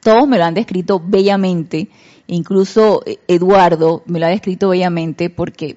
[0.00, 1.88] todos me lo han descrito bellamente,
[2.34, 5.76] incluso eh, Eduardo me lo ha descrito bellamente porque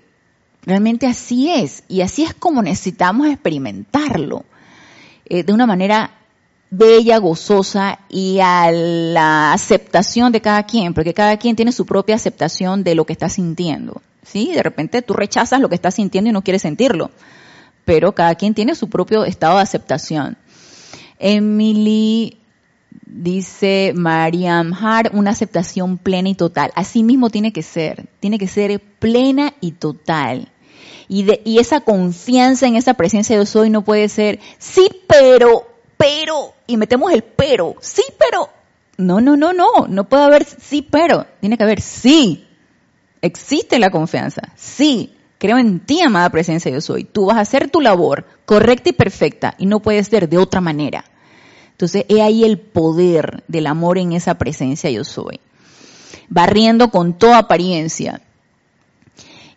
[0.63, 4.45] realmente así es, y así es como necesitamos experimentarlo,
[5.25, 6.11] eh, de una manera
[6.71, 12.15] bella, gozosa y a la aceptación de cada quien, porque cada quien tiene su propia
[12.15, 14.01] aceptación de lo que está sintiendo.
[14.23, 14.51] ¿sí?
[14.53, 17.11] De repente tú rechazas lo que estás sintiendo y no quieres sentirlo,
[17.85, 20.37] pero cada quien tiene su propio estado de aceptación.
[21.19, 22.39] Emily
[23.05, 26.71] dice Mariam Hart, una aceptación plena y total.
[26.75, 30.51] Así mismo tiene que ser, tiene que ser plena y total.
[31.07, 34.89] Y, de, y esa confianza en esa presencia de yo soy no puede ser, sí,
[35.07, 35.67] pero,
[35.97, 38.49] pero, y metemos el pero, sí, pero.
[38.97, 42.47] No, no, no, no, no puede haber sí, pero, tiene que haber sí.
[43.21, 45.11] Existe la confianza, sí.
[45.37, 47.03] Creo en ti, amada presencia yo soy.
[47.03, 50.61] Tú vas a hacer tu labor correcta y perfecta y no puede ser de otra
[50.61, 51.03] manera.
[51.76, 55.41] Entonces, he ahí el poder del amor en esa presencia yo soy.
[56.30, 58.21] Barriendo con toda apariencia.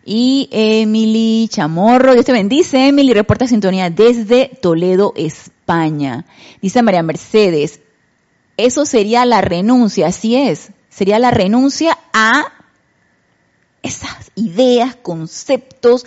[0.03, 6.25] Y Emily Chamorro, Dios te bendice, Emily, reporta sintonía desde Toledo, España.
[6.61, 7.79] Dice María Mercedes,
[8.57, 12.51] eso sería la renuncia, así es, sería la renuncia a
[13.81, 16.05] esas ideas, conceptos,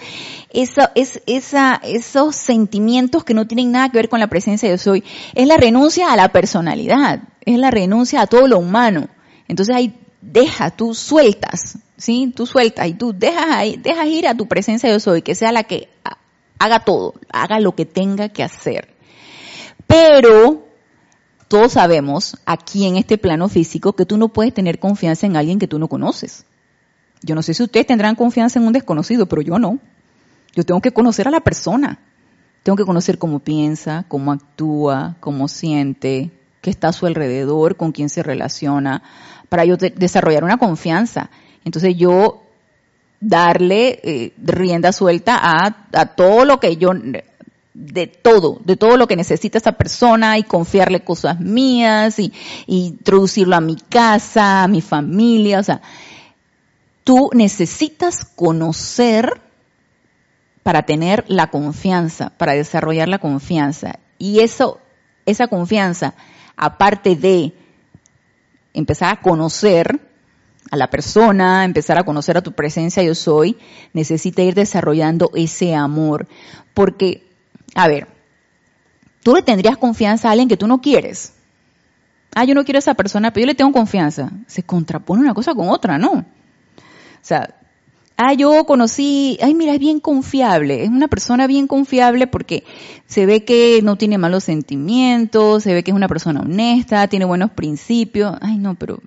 [0.51, 4.75] esa, es, esa, esos sentimientos que no tienen nada que ver con la presencia de
[4.75, 5.05] Dios hoy.
[5.35, 9.09] Es la renuncia a la personalidad, es la renuncia a todo lo humano.
[9.49, 12.33] Entonces ahí deja, tú sueltas, ¿sí?
[12.35, 15.35] Tú sueltas y tú dejas ahí, dejas ir a tu presencia de Dios hoy, que
[15.35, 15.89] sea la que
[16.59, 18.95] haga todo, haga lo que tenga que hacer.
[19.87, 20.67] Pero
[21.49, 25.59] todos sabemos aquí en este plano físico que tú no puedes tener confianza en alguien
[25.59, 26.47] que tú no conoces.
[27.23, 29.79] Yo no sé si ustedes tendrán confianza en un desconocido, pero yo no.
[30.55, 31.99] Yo tengo que conocer a la persona.
[32.63, 37.93] Tengo que conocer cómo piensa, cómo actúa, cómo siente, qué está a su alrededor, con
[37.93, 39.03] quién se relaciona,
[39.49, 41.31] para yo desarrollar una confianza.
[41.65, 42.43] Entonces yo
[43.21, 46.93] darle eh, rienda suelta a, a todo lo que yo,
[47.75, 52.33] de todo, de todo lo que necesita esa persona y confiarle cosas mías y,
[52.67, 55.81] y introducirlo a mi casa, a mi familia, o sea,
[57.05, 59.41] tú necesitas conocer
[60.63, 63.99] para tener la confianza, para desarrollar la confianza.
[64.19, 64.81] Y eso,
[65.27, 66.15] esa confianza,
[66.57, 67.53] aparte de
[68.73, 70.01] empezar a conocer
[70.71, 73.59] a la persona, empezar a conocer a tu presencia yo soy,
[73.93, 76.29] necesita ir desarrollando ese amor.
[76.73, 77.29] Porque,
[77.75, 78.07] a ver,
[79.23, 81.35] tú le tendrías confianza a alguien que tú no quieres.
[82.35, 84.31] Ah, yo no quiero a esa persona, pero yo le tengo confianza.
[84.47, 86.25] Se contrapone una cosa con otra, ¿no?
[87.23, 87.55] O sea,
[88.17, 92.65] ah, yo conocí, ay, mira, es bien confiable, es una persona bien confiable porque
[93.07, 97.25] se ve que no tiene malos sentimientos, se ve que es una persona honesta, tiene
[97.25, 98.37] buenos principios.
[98.41, 99.01] Ay, no, pero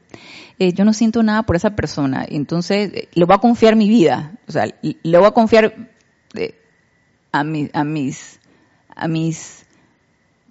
[0.59, 2.26] eh, yo no siento nada por esa persona.
[2.28, 4.32] Entonces, eh, le voy a confiar mi vida.
[4.47, 5.76] O sea, le voy a confiar
[6.36, 6.55] eh,
[7.34, 8.39] a, mi, a mis,
[8.95, 9.66] a mis,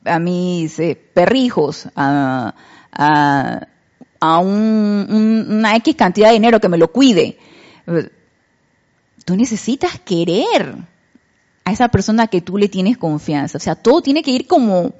[0.04, 0.82] a mis
[1.14, 2.54] perrijos, a,
[2.92, 3.68] a,
[4.20, 7.38] a un, una X cantidad de dinero que me lo cuide
[9.24, 10.76] tú necesitas querer
[11.64, 13.58] a esa persona que tú le tienes confianza.
[13.58, 14.92] O sea, todo tiene que ir como,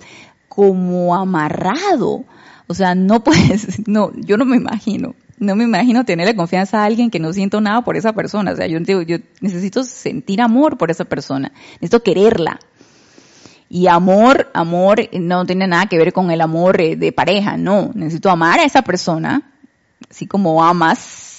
[0.48, 2.24] como amarrado.
[2.66, 6.84] O sea, no puedes, no, yo no me imagino, no me imagino tenerle confianza a
[6.84, 8.52] alguien que no siento nada por esa persona.
[8.52, 12.58] O sea, yo, yo necesito sentir amor por esa persona, necesito quererla.
[13.68, 17.90] Y amor, amor no tiene nada que ver con el amor eh, de pareja, no.
[17.94, 19.50] Necesito amar a esa persona,
[20.08, 21.33] así como amas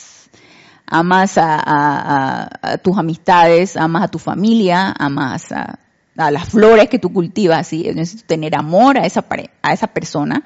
[0.87, 5.79] amas a, tus amistades, amas a tu familia, amas a,
[6.15, 7.89] las flores que tú cultivas, ¿sí?
[7.93, 9.25] necesito tener amor a esa,
[9.61, 10.43] a esa persona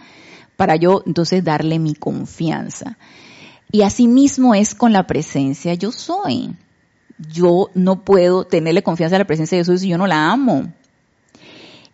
[0.56, 2.98] para yo entonces darle mi confianza.
[3.72, 6.56] Y así mismo es con la presencia yo soy.
[7.32, 10.74] Yo no puedo tenerle confianza a la presencia de Jesús si yo no la amo.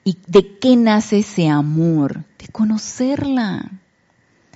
[0.03, 2.23] ¿Y de qué nace ese amor?
[2.39, 3.71] De conocerla.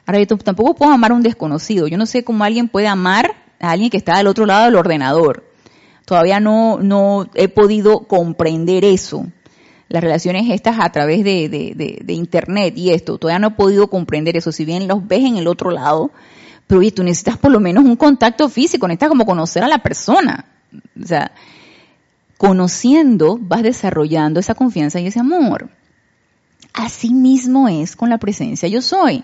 [0.06, 1.88] Ahora, yo tampoco puedo amar a un desconocido.
[1.88, 5.44] Yo no sé cómo alguien puede amar alguien que está al otro lado del ordenador.
[6.06, 9.28] Todavía no, no he podido comprender eso.
[9.90, 13.90] Las relaciones estas a través de, de, de, internet y esto, todavía no he podido
[13.90, 14.52] comprender eso.
[14.52, 16.12] Si bien los ves en el otro lado,
[16.68, 19.80] pero oye, tú necesitas por lo menos un contacto físico, necesitas como conocer a la
[19.80, 20.46] persona.
[21.02, 21.32] O sea,
[22.38, 25.70] conociendo vas desarrollando esa confianza y ese amor.
[26.74, 29.24] Así mismo es con la presencia yo soy.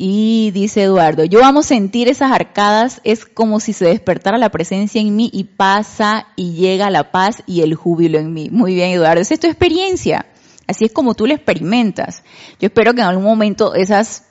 [0.00, 5.00] Y dice Eduardo, yo amo sentir esas arcadas, es como si se despertara la presencia
[5.00, 8.48] en mí y pasa y llega la paz y el júbilo en mí.
[8.48, 10.26] Muy bien, Eduardo, esa es tu experiencia.
[10.68, 12.22] Así es como tú la experimentas.
[12.60, 14.22] Yo espero que en algún momento esas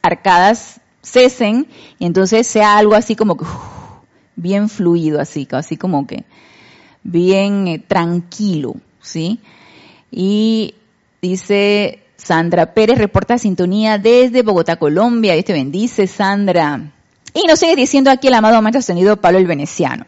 [0.00, 1.66] arcadas cesen
[1.98, 3.46] y entonces sea algo así como que
[4.36, 6.24] bien fluido, así, así como que
[7.02, 9.40] bien eh, tranquilo, ¿sí?
[10.12, 10.76] Y
[11.20, 15.34] dice Sandra Pérez, reporta sintonía desde Bogotá, Colombia.
[15.34, 16.92] Dios te bendice, Sandra.
[17.32, 20.04] Y nos sigue diciendo aquí el amado maestro ascendido Pablo el Veneciano.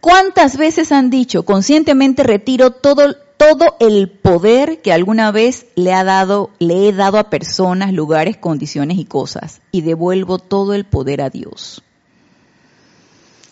[0.00, 6.04] ¿Cuántas veces han dicho, conscientemente retiro todo, todo el poder que alguna vez le ha
[6.04, 11.20] dado, le he dado a personas, lugares, condiciones y cosas, y devuelvo todo el poder
[11.20, 11.82] a Dios?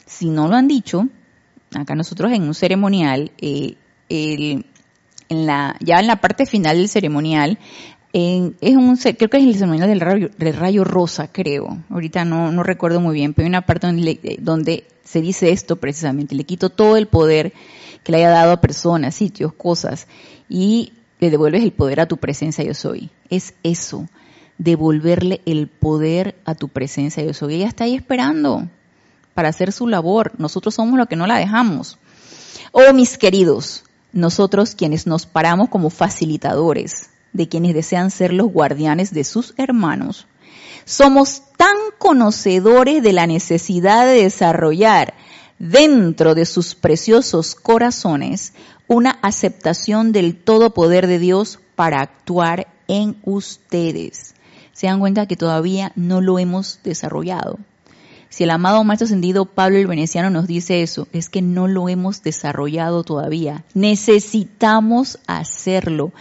[0.07, 1.09] Si no lo han dicho,
[1.75, 3.77] acá nosotros en un ceremonial, eh,
[5.29, 7.59] en la, ya en la parte final del ceremonial,
[8.12, 11.83] es un, creo que es el ceremonial del rayo, del rayo rosa, creo.
[11.91, 15.77] Ahorita no, no, recuerdo muy bien, pero hay una parte donde, donde se dice esto
[15.77, 16.35] precisamente.
[16.35, 17.53] Le quito todo el poder
[18.03, 20.07] que le haya dado a personas, sitios, cosas,
[20.49, 23.11] y le devuelves el poder a tu presencia yo soy.
[23.29, 24.09] Es eso,
[24.59, 27.57] devolverle el poder a tu presencia yo soy.
[27.57, 28.68] Ella está ahí esperando
[29.35, 30.33] para hacer su labor.
[30.39, 31.99] Nosotros somos los que no la dejamos.
[32.72, 33.85] Oh, mis queridos,
[34.17, 40.27] nosotros quienes nos paramos como facilitadores de quienes desean ser los guardianes de sus hermanos,
[40.85, 45.14] somos tan conocedores de la necesidad de desarrollar
[45.59, 48.53] dentro de sus preciosos corazones
[48.89, 54.35] una aceptación del todo poder de Dios para actuar en ustedes.
[54.73, 57.59] Se dan cuenta que todavía no lo hemos desarrollado.
[58.29, 61.89] Si el amado Maestro Ascendido Pablo el Veneciano nos dice eso, es que no lo
[61.89, 63.64] hemos desarrollado todavía.
[63.74, 66.12] Necesitamos hacerlo.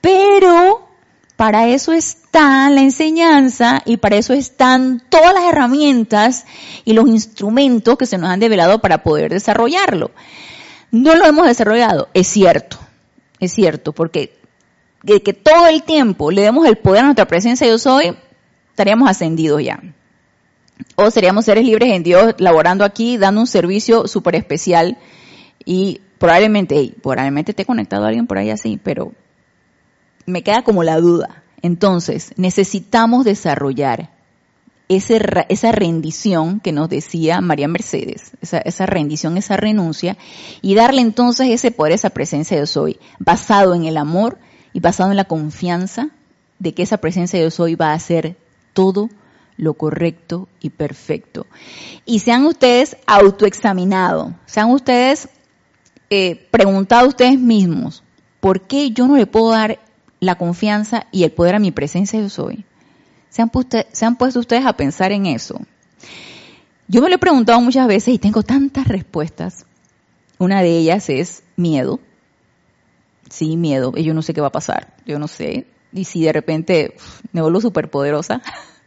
[0.00, 0.88] Pero
[1.36, 6.46] para eso está la enseñanza y para eso están todas las herramientas
[6.84, 10.12] y los instrumentos que se nos han develado para poder desarrollarlo.
[10.90, 12.78] No lo hemos desarrollado, es cierto,
[13.40, 14.38] es cierto, porque
[15.02, 18.16] de que todo el tiempo le demos el poder a nuestra presencia yo soy,
[18.70, 19.80] estaríamos ascendidos ya
[20.96, 24.98] o seríamos seres libres en Dios laborando aquí, dando un servicio súper especial
[25.64, 29.12] y probablemente, probablemente esté conectado a alguien por ahí así, pero
[30.26, 31.42] me queda como la duda.
[31.62, 34.10] Entonces, necesitamos desarrollar
[34.88, 40.16] ese, esa rendición que nos decía María Mercedes, esa, esa, rendición, esa renuncia,
[40.62, 44.38] y darle entonces ese poder, esa presencia de soy, basado en el amor
[44.72, 46.10] y basado en la confianza
[46.58, 48.36] de que esa presencia de soy va a hacer
[48.72, 49.10] todo
[49.58, 51.46] lo correcto y perfecto.
[52.06, 55.28] Y sean ustedes autoexaminados, sean ustedes
[56.08, 58.02] eh, preguntado ustedes mismos,
[58.40, 59.78] ¿por qué yo no le puedo dar
[60.20, 62.64] la confianza y el poder a mi presencia yo soy?
[63.28, 63.50] ¿Se han,
[63.92, 65.60] se han puesto ustedes a pensar en eso?
[66.86, 69.66] Yo me lo he preguntado muchas veces y tengo tantas respuestas.
[70.38, 72.00] Una de ellas es miedo.
[73.28, 73.92] Sí, miedo.
[73.94, 74.94] Yo no sé qué va a pasar.
[75.04, 75.66] Yo no sé.
[75.92, 76.96] Y si de repente
[77.32, 78.40] me vuelvo súper poderosa,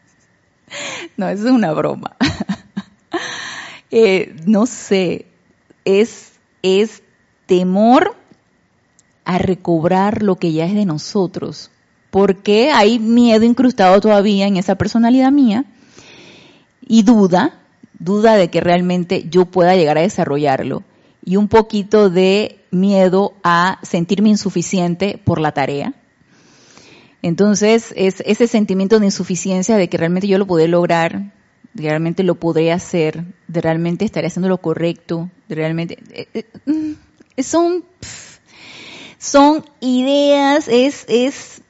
[1.17, 2.15] no, eso es una broma.
[3.93, 5.26] Eh, no sé,
[5.84, 7.03] es, es
[7.45, 8.15] temor
[9.26, 11.72] a recobrar lo que ya es de nosotros.
[12.09, 15.65] Porque hay miedo incrustado todavía en esa personalidad mía
[16.88, 17.59] y duda,
[17.99, 20.84] duda de que realmente yo pueda llegar a desarrollarlo
[21.26, 25.93] y un poquito de miedo a sentirme insuficiente por la tarea
[27.22, 31.32] entonces, es ese sentimiento de insuficiencia de que realmente yo lo podré lograr,
[31.74, 35.97] de realmente lo podré hacer, de realmente estaré haciendo lo correcto, de realmente...
[36.11, 36.93] Eh, eh, mm,
[37.41, 37.86] son,
[39.17, 41.61] son ideas, es, es,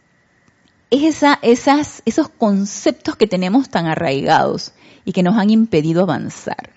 [0.90, 4.74] es esa, esas, esos conceptos que tenemos tan arraigados
[5.06, 6.72] y que nos han impedido avanzar.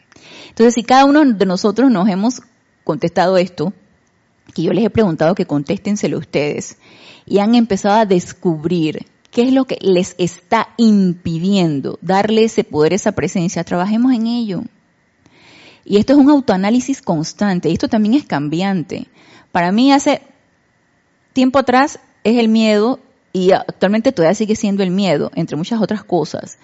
[0.48, 2.42] Entonces, si cada uno de nosotros nos hemos
[2.84, 3.72] contestado esto,
[4.54, 6.78] que yo les he preguntado que contéstenselo ustedes,
[7.26, 12.92] y han empezado a descubrir qué es lo que les está impidiendo darle ese poder,
[12.92, 14.62] esa presencia, trabajemos en ello.
[15.84, 19.08] Y esto es un autoanálisis constante, y esto también es cambiante.
[19.50, 20.22] Para mí hace
[21.32, 23.00] tiempo atrás es el miedo
[23.32, 26.58] y actualmente todavía sigue siendo el miedo, entre muchas otras cosas.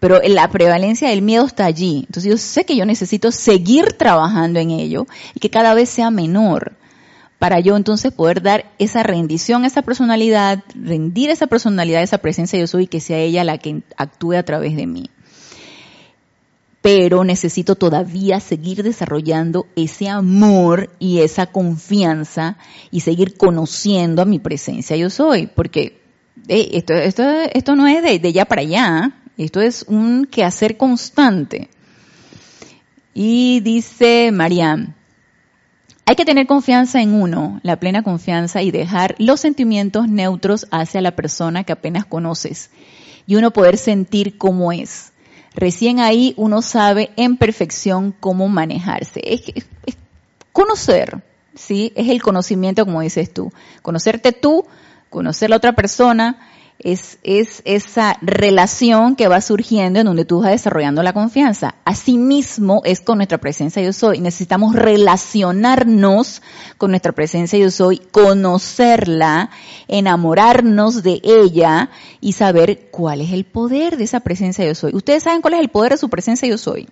[0.00, 2.04] Pero la prevalencia del miedo está allí.
[2.06, 6.10] Entonces yo sé que yo necesito seguir trabajando en ello y que cada vez sea
[6.10, 6.76] menor
[7.44, 12.58] para yo entonces poder dar esa rendición a esa personalidad, rendir esa personalidad, esa presencia
[12.58, 15.10] yo soy que sea ella la que actúe a través de mí.
[16.80, 22.56] Pero necesito todavía seguir desarrollando ese amor y esa confianza
[22.90, 26.00] y seguir conociendo a mi presencia yo soy, porque
[26.48, 31.68] esto, esto, esto no es de, de ya para allá, esto es un quehacer constante.
[33.12, 34.94] Y dice Mariam,
[36.06, 41.00] hay que tener confianza en uno, la plena confianza y dejar los sentimientos neutros hacia
[41.00, 42.70] la persona que apenas conoces
[43.26, 45.12] y uno poder sentir cómo es.
[45.54, 49.20] Recién ahí uno sabe en perfección cómo manejarse.
[49.24, 49.42] Es,
[49.86, 49.96] es
[50.52, 51.22] conocer,
[51.54, 51.92] ¿sí?
[51.96, 53.52] Es el conocimiento, como dices tú.
[53.80, 54.66] Conocerte tú,
[55.08, 56.38] conocer la otra persona,
[56.78, 61.76] es, es esa relación que va surgiendo en donde tú vas desarrollando la confianza.
[61.84, 64.20] Asimismo es con nuestra presencia yo soy.
[64.20, 66.42] Necesitamos relacionarnos
[66.76, 69.50] con nuestra presencia yo soy, conocerla,
[69.88, 74.94] enamorarnos de ella y saber cuál es el poder de esa presencia yo soy.
[74.94, 76.88] Ustedes saben cuál es el poder de su presencia yo soy.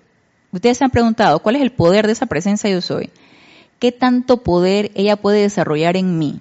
[0.53, 3.11] Ustedes se han preguntado cuál es el poder de esa presencia yo soy.
[3.79, 6.41] ¿Qué tanto poder ella puede desarrollar en mí?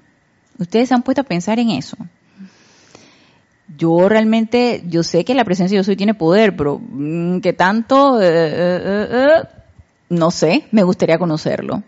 [0.59, 1.97] Ustedes se han puesto a pensar en eso
[3.77, 7.53] yo realmente, yo sé que la presencia de yo soy tiene poder, pero mm, ¿qué
[7.53, 8.21] tanto?
[8.21, 9.43] Eh, eh, eh,
[10.09, 11.83] no sé, me gustaría conocerlo.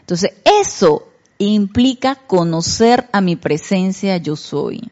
[0.00, 0.32] Entonces,
[0.62, 1.08] eso
[1.38, 4.90] implica conocer a mi presencia yo soy.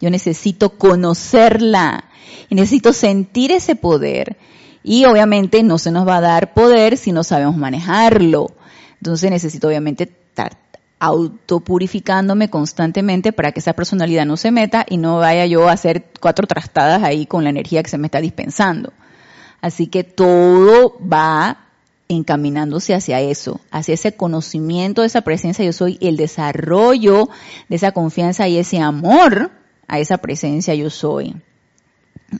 [0.00, 2.04] Yo necesito conocerla
[2.48, 4.36] y necesito sentir ese poder.
[4.82, 8.48] Y obviamente no se nos va a dar poder si no sabemos manejarlo.
[8.96, 10.06] Entonces necesito obviamente
[11.02, 16.12] autopurificándome constantemente para que esa personalidad no se meta y no vaya yo a hacer
[16.20, 18.92] cuatro trastadas ahí con la energía que se me está dispensando.
[19.60, 21.66] Así que todo va
[22.06, 27.28] encaminándose hacia eso, hacia ese conocimiento de esa presencia yo soy, el desarrollo
[27.68, 29.50] de esa confianza y ese amor
[29.88, 31.34] a esa presencia yo soy.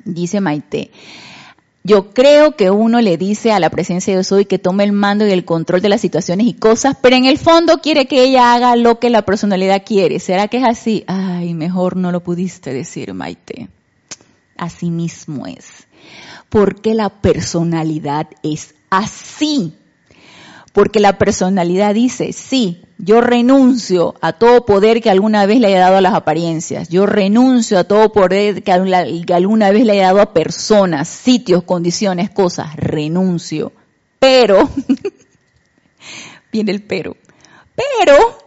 [0.04, 0.92] Dice Maite,
[1.84, 4.92] yo creo que uno le dice a la presencia de Dios hoy que tome el
[4.92, 8.22] mando y el control de las situaciones y cosas, pero en el fondo quiere que
[8.22, 10.20] ella haga lo que la personalidad quiere.
[10.20, 11.02] ¿Será que es así?
[11.08, 13.68] Ay, mejor no lo pudiste decir, Maite.
[14.56, 15.88] Así mismo es.
[16.48, 19.74] Porque la personalidad es así.
[20.72, 25.80] Porque la personalidad dice, sí, yo renuncio a todo poder que alguna vez le haya
[25.80, 26.88] dado a las apariencias.
[26.88, 32.30] Yo renuncio a todo poder que alguna vez le haya dado a personas, sitios, condiciones,
[32.30, 32.74] cosas.
[32.76, 33.72] Renuncio.
[34.18, 34.70] Pero,
[36.52, 37.16] viene el pero,
[37.74, 38.38] pero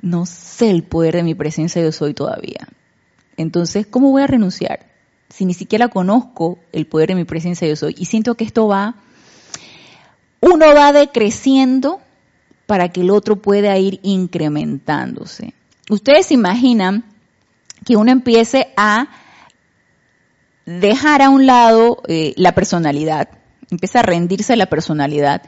[0.00, 2.68] no sé el poder de mi presencia yo soy todavía.
[3.36, 4.86] Entonces, ¿cómo voy a renunciar?
[5.28, 7.94] Si ni siquiera conozco el poder de mi presencia yo soy.
[7.98, 8.94] Y siento que esto va
[10.40, 12.00] uno va decreciendo
[12.66, 15.54] para que el otro pueda ir incrementándose.
[15.90, 17.04] Ustedes imaginan
[17.84, 19.08] que uno empiece a
[20.66, 23.30] dejar a un lado eh, la personalidad,
[23.70, 25.42] empieza a rendirse la personalidad,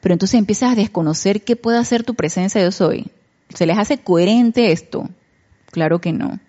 [0.00, 3.10] pero entonces empiezas a desconocer qué puede hacer tu presencia yo soy.
[3.54, 5.08] ¿Se les hace coherente esto?
[5.70, 6.40] Claro que no.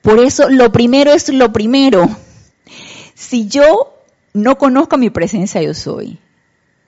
[0.00, 2.08] Por eso lo primero es lo primero.
[3.14, 3.92] Si yo
[4.32, 6.18] no conozco mi presencia yo soy,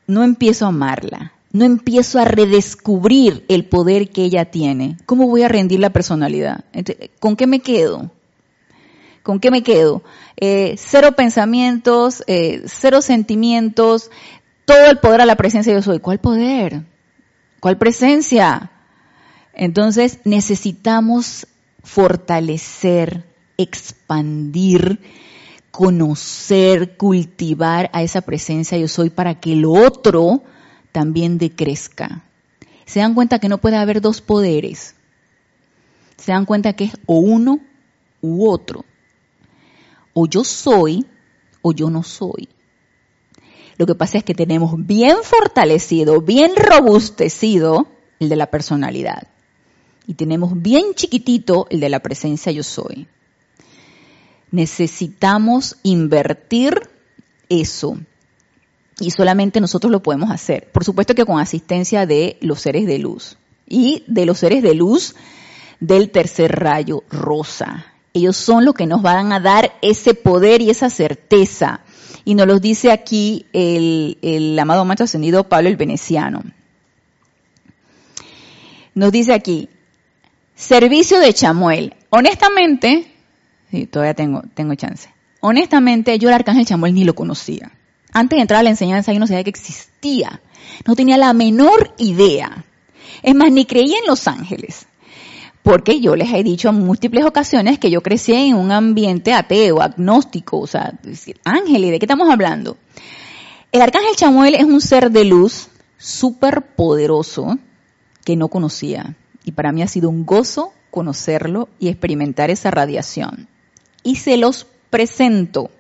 [0.07, 5.43] no empiezo a amarla, no empiezo a redescubrir el poder que ella tiene, ¿cómo voy
[5.43, 6.65] a rendir la personalidad?
[7.21, 8.11] ¿Con qué me quedo?
[9.23, 10.03] ¿Con qué me quedo?
[10.37, 14.11] Eh, cero pensamientos, eh, cero sentimientos,
[14.65, 16.01] todo el poder a la presencia de yo soy.
[16.01, 16.83] ¿Cuál poder?
[17.61, 18.71] ¿Cuál presencia?
[19.55, 21.47] Entonces necesitamos
[21.85, 23.25] fortalecer,
[23.57, 24.99] expandir,
[25.73, 30.43] conocer, cultivar a esa presencia yo soy para que el otro
[30.93, 32.25] también decrezca.
[32.85, 34.95] Se dan cuenta que no puede haber dos poderes.
[36.19, 37.59] Se dan cuenta que es o uno
[38.21, 38.85] u otro.
[40.13, 41.07] O yo soy
[41.63, 42.51] o yo no soy.
[43.79, 47.89] Lo que pasa es que tenemos bien fortalecido, bien robustecido
[48.21, 49.27] el de la personalidad.
[50.07, 53.09] Y tenemos bien chiquitito el de la presencia yo soy
[54.53, 56.89] necesitamos invertir
[57.49, 57.99] eso.
[59.01, 60.71] Y solamente nosotros lo podemos hacer.
[60.71, 63.37] Por supuesto que con asistencia de los seres de luz.
[63.67, 65.17] Y de los seres de luz
[65.81, 67.87] del tercer rayo rosa.
[68.13, 71.81] Ellos son los que nos van a dar ese poder y esa certeza.
[72.25, 76.45] Y nos lo dice aquí el, el amado macho ascendido Pablo el Veneciano.
[78.95, 79.71] Nos dice aquí,
[80.55, 81.95] servicio de Chamuel.
[82.11, 83.12] Honestamente,
[83.73, 85.09] Sí, todavía tengo, tengo chance.
[85.41, 87.73] Honestamente, yo el Arcángel Chamuel ni lo conocía.
[88.13, 90.43] Antes de entrar a la enseñanza yo no sabía que existía.
[90.87, 92.67] No tenía la menor idea.
[93.23, 94.87] Es más, ni creía en los ángeles.
[95.63, 99.81] Porque yo les he dicho en múltiples ocasiones que yo crecí en un ambiente ateo,
[99.81, 102.77] agnóstico, o sea, decir, ángeles, ¿de qué estamos hablando?
[103.71, 107.57] El arcángel Chamuel es un ser de luz súper poderoso
[108.23, 109.17] que no conocía.
[109.45, 113.49] Y para mí ha sido un gozo conocerlo y experimentar esa radiación.
[114.03, 115.71] Y se los presento.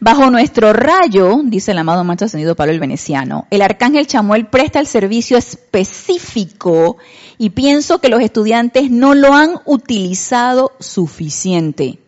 [0.00, 4.80] Bajo nuestro rayo, dice el amado Maestro Ascendido Pablo el Veneciano, el arcángel Chamuel presta
[4.80, 6.98] el servicio específico
[7.38, 12.00] y pienso que los estudiantes no lo han utilizado suficiente.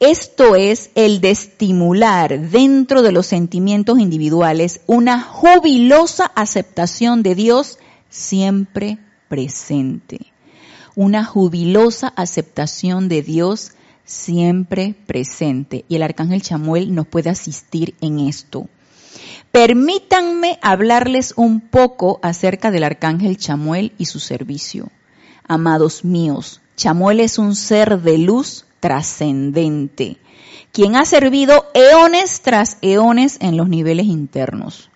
[0.00, 7.78] Esto es el de estimular dentro de los sentimientos individuales una jubilosa aceptación de Dios
[8.08, 10.32] siempre presente.
[10.96, 13.72] Una jubilosa aceptación de Dios
[14.10, 15.84] siempre presente.
[15.88, 18.68] Y el arcángel Chamuel nos puede asistir en esto.
[19.52, 24.88] Permítanme hablarles un poco acerca del arcángel Chamuel y su servicio.
[25.46, 30.18] Amados míos, Chamuel es un ser de luz trascendente,
[30.72, 34.89] quien ha servido eones tras eones en los niveles internos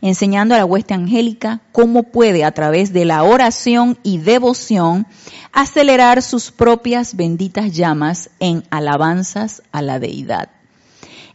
[0.00, 5.06] enseñando a la hueste angélica cómo puede a través de la oración y devoción
[5.52, 10.50] acelerar sus propias benditas llamas en alabanzas a la deidad.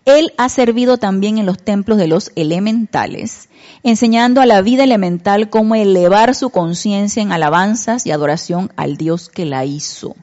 [0.05, 3.47] Él ha servido también en los templos de los elementales,
[3.83, 9.29] enseñando a la vida elemental cómo elevar su conciencia en alabanzas y adoración al Dios
[9.29, 10.15] que la hizo.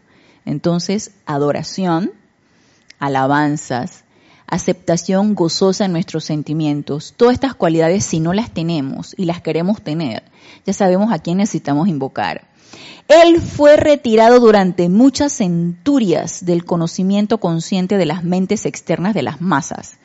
[0.45, 2.13] Entonces, adoración,
[2.99, 4.05] alabanzas,
[4.51, 7.15] aceptación gozosa en nuestros sentimientos.
[7.17, 10.25] Todas estas cualidades, si no las tenemos y las queremos tener,
[10.67, 12.49] ya sabemos a quién necesitamos invocar.
[13.09, 19.41] Él fue retirado durante muchas centurias del conocimiento consciente de las mentes externas de las
[19.41, 19.97] masas.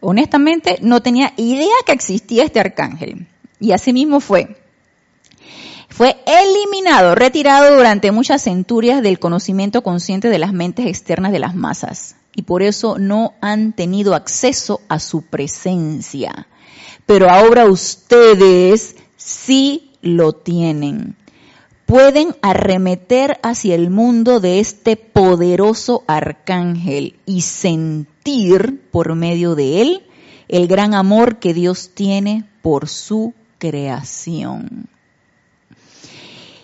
[0.00, 3.26] Honestamente, no tenía idea que existía este arcángel.
[3.58, 4.60] Y así mismo fue.
[5.88, 11.54] Fue eliminado, retirado durante muchas centurias del conocimiento consciente de las mentes externas de las
[11.54, 16.46] masas y por eso no han tenido acceso a su presencia.
[17.06, 21.16] Pero ahora ustedes sí lo tienen.
[21.86, 30.02] Pueden arremeter hacia el mundo de este poderoso arcángel y sentir por medio de él
[30.48, 34.88] el gran amor que Dios tiene por su creación.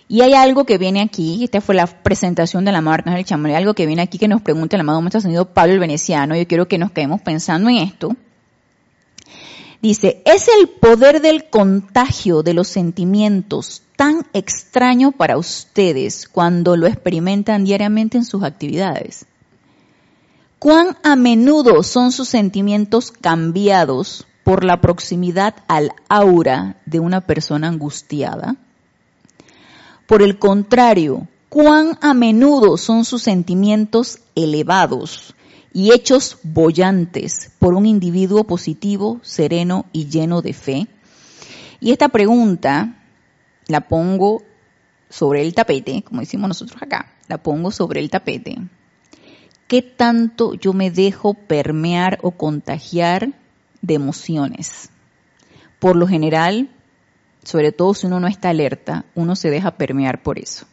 [0.07, 3.53] Y hay algo que viene aquí, esta fue la presentación de la marca del hay
[3.53, 6.47] algo que viene aquí que nos pregunta el amado Maestro Ascendido Pablo el Veneciano, yo
[6.47, 8.15] quiero que nos quedemos pensando en esto.
[9.81, 16.87] Dice, es el poder del contagio de los sentimientos tan extraño para ustedes cuando lo
[16.87, 19.25] experimentan diariamente en sus actividades.
[20.57, 27.67] ¿Cuán a menudo son sus sentimientos cambiados por la proximidad al aura de una persona
[27.67, 28.55] angustiada?
[30.13, 35.33] Por el contrario, cuán a menudo son sus sentimientos elevados
[35.73, 40.87] y hechos bollantes por un individuo positivo, sereno y lleno de fe.
[41.79, 43.03] Y esta pregunta
[43.65, 44.43] la pongo
[45.09, 48.55] sobre el tapete, como decimos nosotros acá, la pongo sobre el tapete.
[49.67, 53.33] ¿Qué tanto yo me dejo permear o contagiar
[53.81, 54.91] de emociones?
[55.79, 56.69] Por lo general,
[57.43, 60.65] sobre todo si uno no está alerta, uno se deja permear por eso.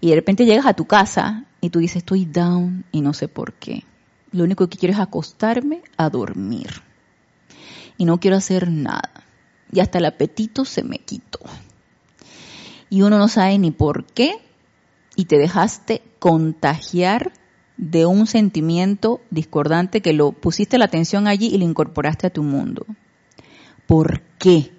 [0.00, 3.28] Y de repente llegas a tu casa y tú dices, estoy down y no sé
[3.28, 3.84] por qué.
[4.32, 6.82] Lo único que quiero es acostarme a dormir.
[7.98, 9.24] Y no quiero hacer nada.
[9.70, 11.38] Y hasta el apetito se me quitó.
[12.90, 14.38] Y uno no sabe ni por qué.
[15.14, 17.32] Y te dejaste contagiar
[17.76, 22.42] de un sentimiento discordante que lo pusiste la atención allí y lo incorporaste a tu
[22.42, 22.86] mundo.
[23.86, 24.72] ¿Por qué?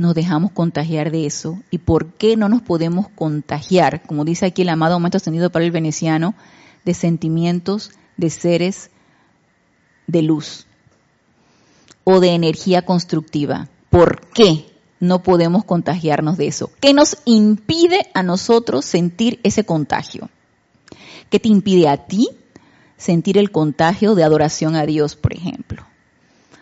[0.00, 4.62] Nos dejamos contagiar de eso y por qué no nos podemos contagiar, como dice aquí
[4.62, 6.34] el amado momento tenido para el veneciano,
[6.86, 8.88] de sentimientos de seres
[10.06, 10.66] de luz
[12.04, 13.68] o de energía constructiva.
[13.90, 14.64] ¿Por qué
[15.00, 16.70] no podemos contagiarnos de eso?
[16.80, 20.30] ¿Qué nos impide a nosotros sentir ese contagio?
[21.28, 22.30] ¿Qué te impide a ti
[22.96, 25.84] sentir el contagio de adoración a Dios, por ejemplo?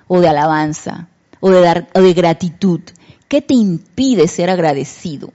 [0.08, 1.06] O de alabanza,
[1.38, 2.80] o de, dar, o de gratitud.
[3.28, 5.32] ¿Qué te impide ser agradecido?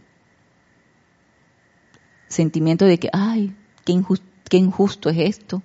[2.27, 5.61] Sentimiento de que, ay, qué injusto, es esto.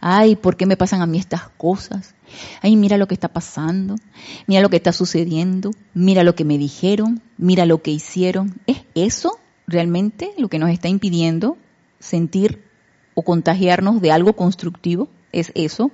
[0.00, 2.14] Ay, ¿por qué me pasan a mí estas cosas?
[2.60, 3.96] Ay, mira lo que está pasando,
[4.46, 8.60] mira lo que está sucediendo, mira lo que me dijeron, mira lo que hicieron.
[8.66, 11.56] ¿Es eso realmente lo que nos está impidiendo
[11.98, 12.62] sentir
[13.14, 15.08] o contagiarnos de algo constructivo?
[15.32, 15.90] ¿Es eso?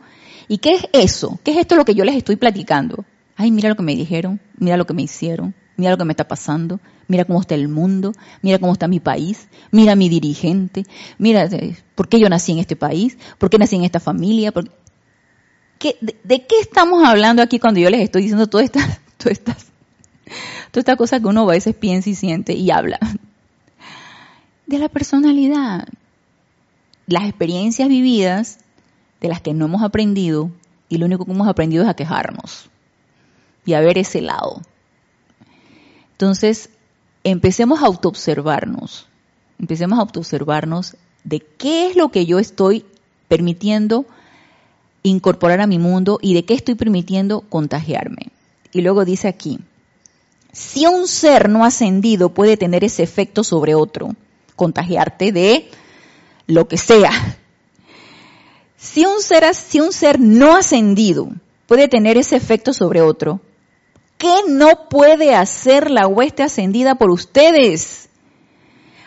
[0.48, 1.38] ¿Y qué es eso?
[1.44, 3.04] ¿Qué es esto lo que yo les estoy platicando?
[3.36, 6.12] Ay, mira lo que me dijeron, mira lo que me hicieron, mira lo que me
[6.12, 8.12] está pasando, mira cómo está el mundo,
[8.42, 10.84] mira cómo está mi país, mira mi dirigente,
[11.18, 14.52] mira eh, por qué yo nací en este país, por qué nací en esta familia,
[16.00, 19.56] de, qué estamos hablando aquí cuando yo les estoy diciendo todas estas, todas estas,
[20.70, 22.98] todas estas cosas que uno a veces piensa y siente y habla?
[24.72, 25.86] de la personalidad.
[27.06, 28.58] Las experiencias vividas
[29.20, 30.50] de las que no hemos aprendido
[30.88, 32.70] y lo único que hemos aprendido es a quejarnos
[33.64, 34.62] y a ver ese lado.
[36.12, 36.70] Entonces,
[37.24, 39.06] empecemos a autoobservarnos,
[39.58, 42.84] empecemos a autoobservarnos de qué es lo que yo estoy
[43.28, 44.06] permitiendo
[45.02, 48.28] incorporar a mi mundo y de qué estoy permitiendo contagiarme.
[48.72, 49.58] Y luego dice aquí,
[50.52, 54.14] si un ser no ascendido puede tener ese efecto sobre otro,
[54.54, 55.70] contagiarte de
[56.46, 57.10] lo que sea.
[58.76, 61.30] Si un ser, si un ser no ascendido
[61.66, 63.40] puede tener ese efecto sobre otro,
[64.22, 68.08] ¿qué no puede hacer la hueste ascendida por ustedes?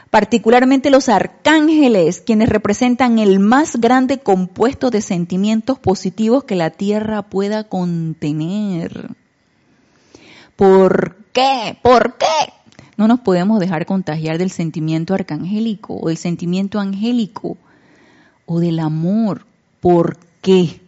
[0.09, 7.21] Particularmente los arcángeles, quienes representan el más grande compuesto de sentimientos positivos que la tierra
[7.21, 9.15] pueda contener.
[10.57, 11.77] ¿Por qué?
[11.81, 12.51] ¿Por qué?
[12.97, 17.55] No nos podemos dejar contagiar del sentimiento arcangélico o del sentimiento angélico
[18.45, 19.45] o del amor.
[19.79, 20.81] ¿Por qué?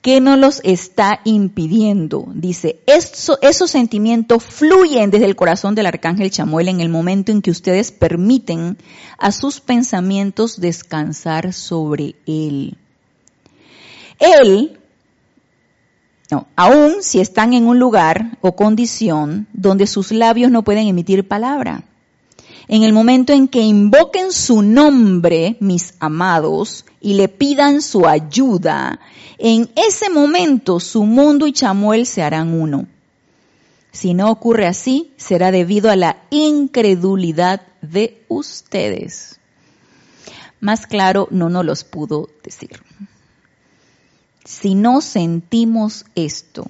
[0.00, 2.28] ¿Qué no los está impidiendo?
[2.32, 7.50] Dice, esos sentimientos fluyen desde el corazón del arcángel Chamuel en el momento en que
[7.50, 8.78] ustedes permiten
[9.18, 12.76] a sus pensamientos descansar sobre él.
[14.20, 14.78] Él
[16.30, 21.26] no, aún si están en un lugar o condición donde sus labios no pueden emitir
[21.26, 21.84] palabra.
[22.68, 29.00] En el momento en que invoquen su nombre, mis amados, y le pidan su ayuda,
[29.38, 32.86] en ese momento su mundo y Chamuel se harán uno.
[33.90, 39.40] Si no ocurre así, será debido a la incredulidad de ustedes.
[40.60, 42.82] Más claro no nos los pudo decir
[44.48, 46.66] si no sentimos esto,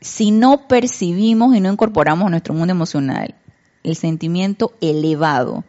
[0.00, 3.34] si no percibimos y no incorporamos a nuestro mundo emocional
[3.82, 5.64] el sentimiento elevado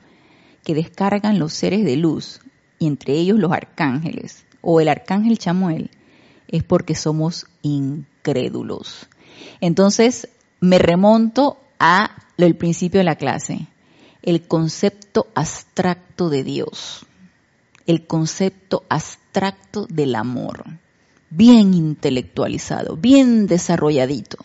[0.64, 2.41] que descargan los seres de luz,
[2.80, 5.89] y entre ellos los arcángeles, o el arcángel Chamuel,
[6.47, 9.07] es porque somos incrédulos.
[9.59, 10.28] Entonces,
[10.59, 13.68] me remonto a el principio de la clase,
[14.22, 17.05] el concepto abstracto de Dios,
[17.88, 20.64] el concepto abstracto del amor
[21.32, 24.38] bien intelectualizado, bien desarrolladito,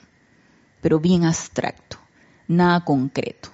[0.81, 1.99] pero bien abstracto,
[2.49, 3.51] nada concreto.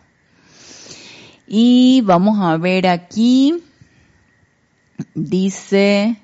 [1.54, 3.62] Y vamos a ver aquí,
[5.14, 6.16] dice,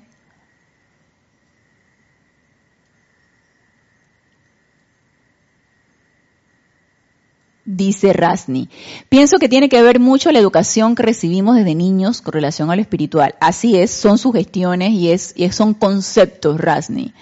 [7.63, 8.69] dice Rasni.
[9.07, 12.75] Pienso que tiene que ver mucho la educación que recibimos desde niños con relación a
[12.75, 13.35] lo espiritual.
[13.39, 17.13] Así es, son sugestiones y, es, y son conceptos, Rasni.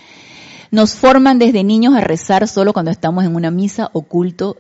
[0.72, 4.56] Nos forman desde niños a rezar solo cuando estamos en una misa o culto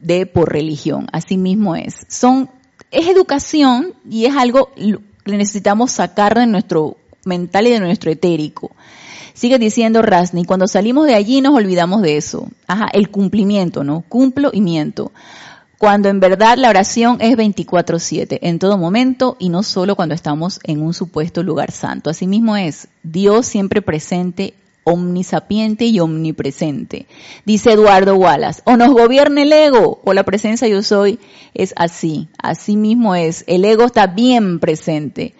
[0.00, 1.06] de por religión.
[1.12, 2.06] Así mismo es.
[2.08, 2.50] Son,
[2.90, 8.70] es educación y es algo que necesitamos sacar de nuestro mental y de nuestro etérico.
[9.34, 12.48] Sigue diciendo Rasni, cuando salimos de allí nos olvidamos de eso.
[12.66, 14.02] Ajá, el cumplimiento, ¿no?
[14.08, 15.12] Cumplo y miento.
[15.76, 20.58] Cuando en verdad la oración es 24/7, en todo momento y no solo cuando estamos
[20.64, 22.08] en un supuesto lugar santo.
[22.08, 24.54] Asimismo es Dios siempre presente,
[24.86, 27.06] omnisapiente y omnipresente.
[27.44, 31.18] Dice Eduardo Wallace, o nos gobierna el ego o la presencia yo soy,
[31.54, 32.28] es así.
[32.38, 35.34] Así mismo es, el ego está bien presente.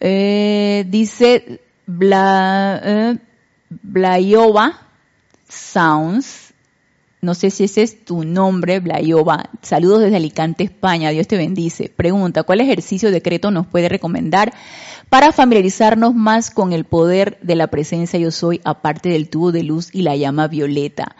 [0.00, 3.18] Eh, dice Bla, eh,
[3.70, 4.88] Blayova
[5.48, 6.45] Sounds.
[7.26, 9.50] No sé si ese es tu nombre, Blayova.
[9.60, 11.10] Saludos desde Alicante, España.
[11.10, 11.88] Dios te bendice.
[11.88, 14.54] Pregunta, ¿cuál ejercicio decreto nos puede recomendar
[15.08, 19.64] para familiarizarnos más con el poder de la presencia yo soy, aparte del tubo de
[19.64, 21.16] luz y la llama violeta?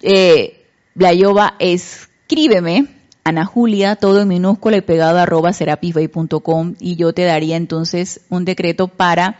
[0.00, 0.64] Eh,
[0.94, 2.86] Blayova, escríbeme
[3.22, 8.22] Ana Julia, todo en minúscula y pegado a arroba serapisbay.com y yo te daría entonces
[8.30, 9.36] un decreto para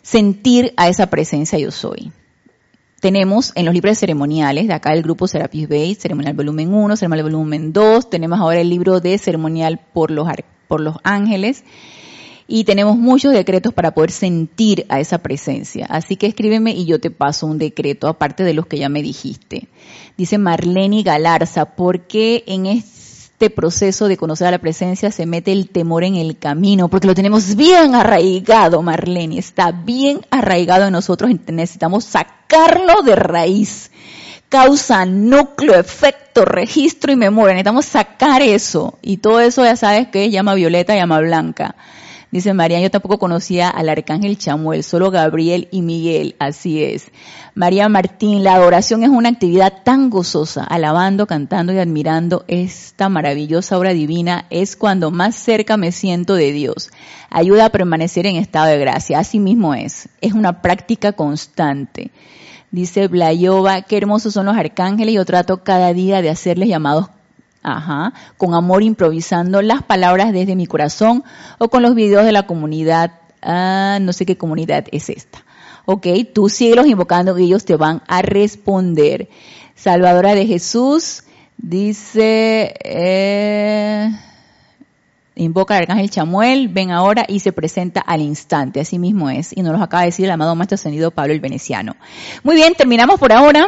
[0.00, 2.12] sentir a esa presencia yo soy.
[3.02, 7.24] Tenemos en los libros ceremoniales, de acá el grupo Serapis Bay, ceremonial volumen 1, ceremonial
[7.24, 10.28] volumen 2, tenemos ahora el libro de ceremonial por los,
[10.68, 11.64] por los ángeles,
[12.46, 15.84] y tenemos muchos decretos para poder sentir a esa presencia.
[15.86, 19.02] Así que escríbeme y yo te paso un decreto, aparte de los que ya me
[19.02, 19.66] dijiste.
[20.16, 23.01] Dice Marlene Galarza, ¿por qué en este
[23.42, 27.08] este proceso de conocer a la presencia se mete el temor en el camino, porque
[27.08, 33.90] lo tenemos bien arraigado, Marlene, está bien arraigado en nosotros, necesitamos sacarlo de raíz.
[34.48, 39.00] Causa, núcleo, efecto, registro y memoria, necesitamos sacar eso.
[39.02, 41.74] Y todo eso ya sabes que llama violeta, llama blanca.
[42.32, 47.08] Dice María, yo tampoco conocía al arcángel Chamuel, solo Gabriel y Miguel, así es.
[47.54, 53.76] María Martín, la adoración es una actividad tan gozosa, alabando, cantando y admirando esta maravillosa
[53.76, 56.90] obra divina, es cuando más cerca me siento de Dios.
[57.28, 62.12] Ayuda a permanecer en estado de gracia, así mismo es, es una práctica constante.
[62.70, 67.10] Dice Blayova, qué hermosos son los arcángeles, yo trato cada día de hacerles llamados
[67.62, 71.22] Ajá, con amor improvisando las palabras desde mi corazón
[71.58, 75.44] o con los videos de la comunidad, ah, no sé qué comunidad es esta.
[75.84, 79.28] Ok, tú síguelos invocando y ellos te van a responder.
[79.76, 81.24] Salvadora de Jesús
[81.56, 84.10] dice, eh,
[85.36, 88.80] invoca al arcángel Chamuel, ven ahora y se presenta al instante.
[88.80, 89.56] Así mismo es.
[89.56, 91.96] Y nos lo acaba de decir el amado maestro ascendido Pablo el Veneciano.
[92.42, 93.66] Muy bien, terminamos por ahora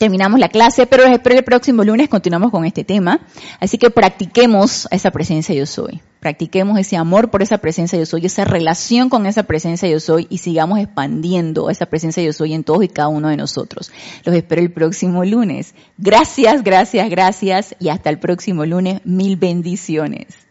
[0.00, 3.20] terminamos la clase, pero espero el próximo lunes continuamos con este tema.
[3.60, 6.00] Así que practiquemos esa presencia yo soy.
[6.20, 10.26] Practiquemos ese amor por esa presencia yo soy, esa relación con esa presencia yo soy
[10.30, 13.92] y sigamos expandiendo esa presencia yo soy en todos y cada uno de nosotros.
[14.24, 15.74] Los espero el próximo lunes.
[15.98, 19.02] Gracias, gracias, gracias y hasta el próximo lunes.
[19.04, 20.49] Mil bendiciones.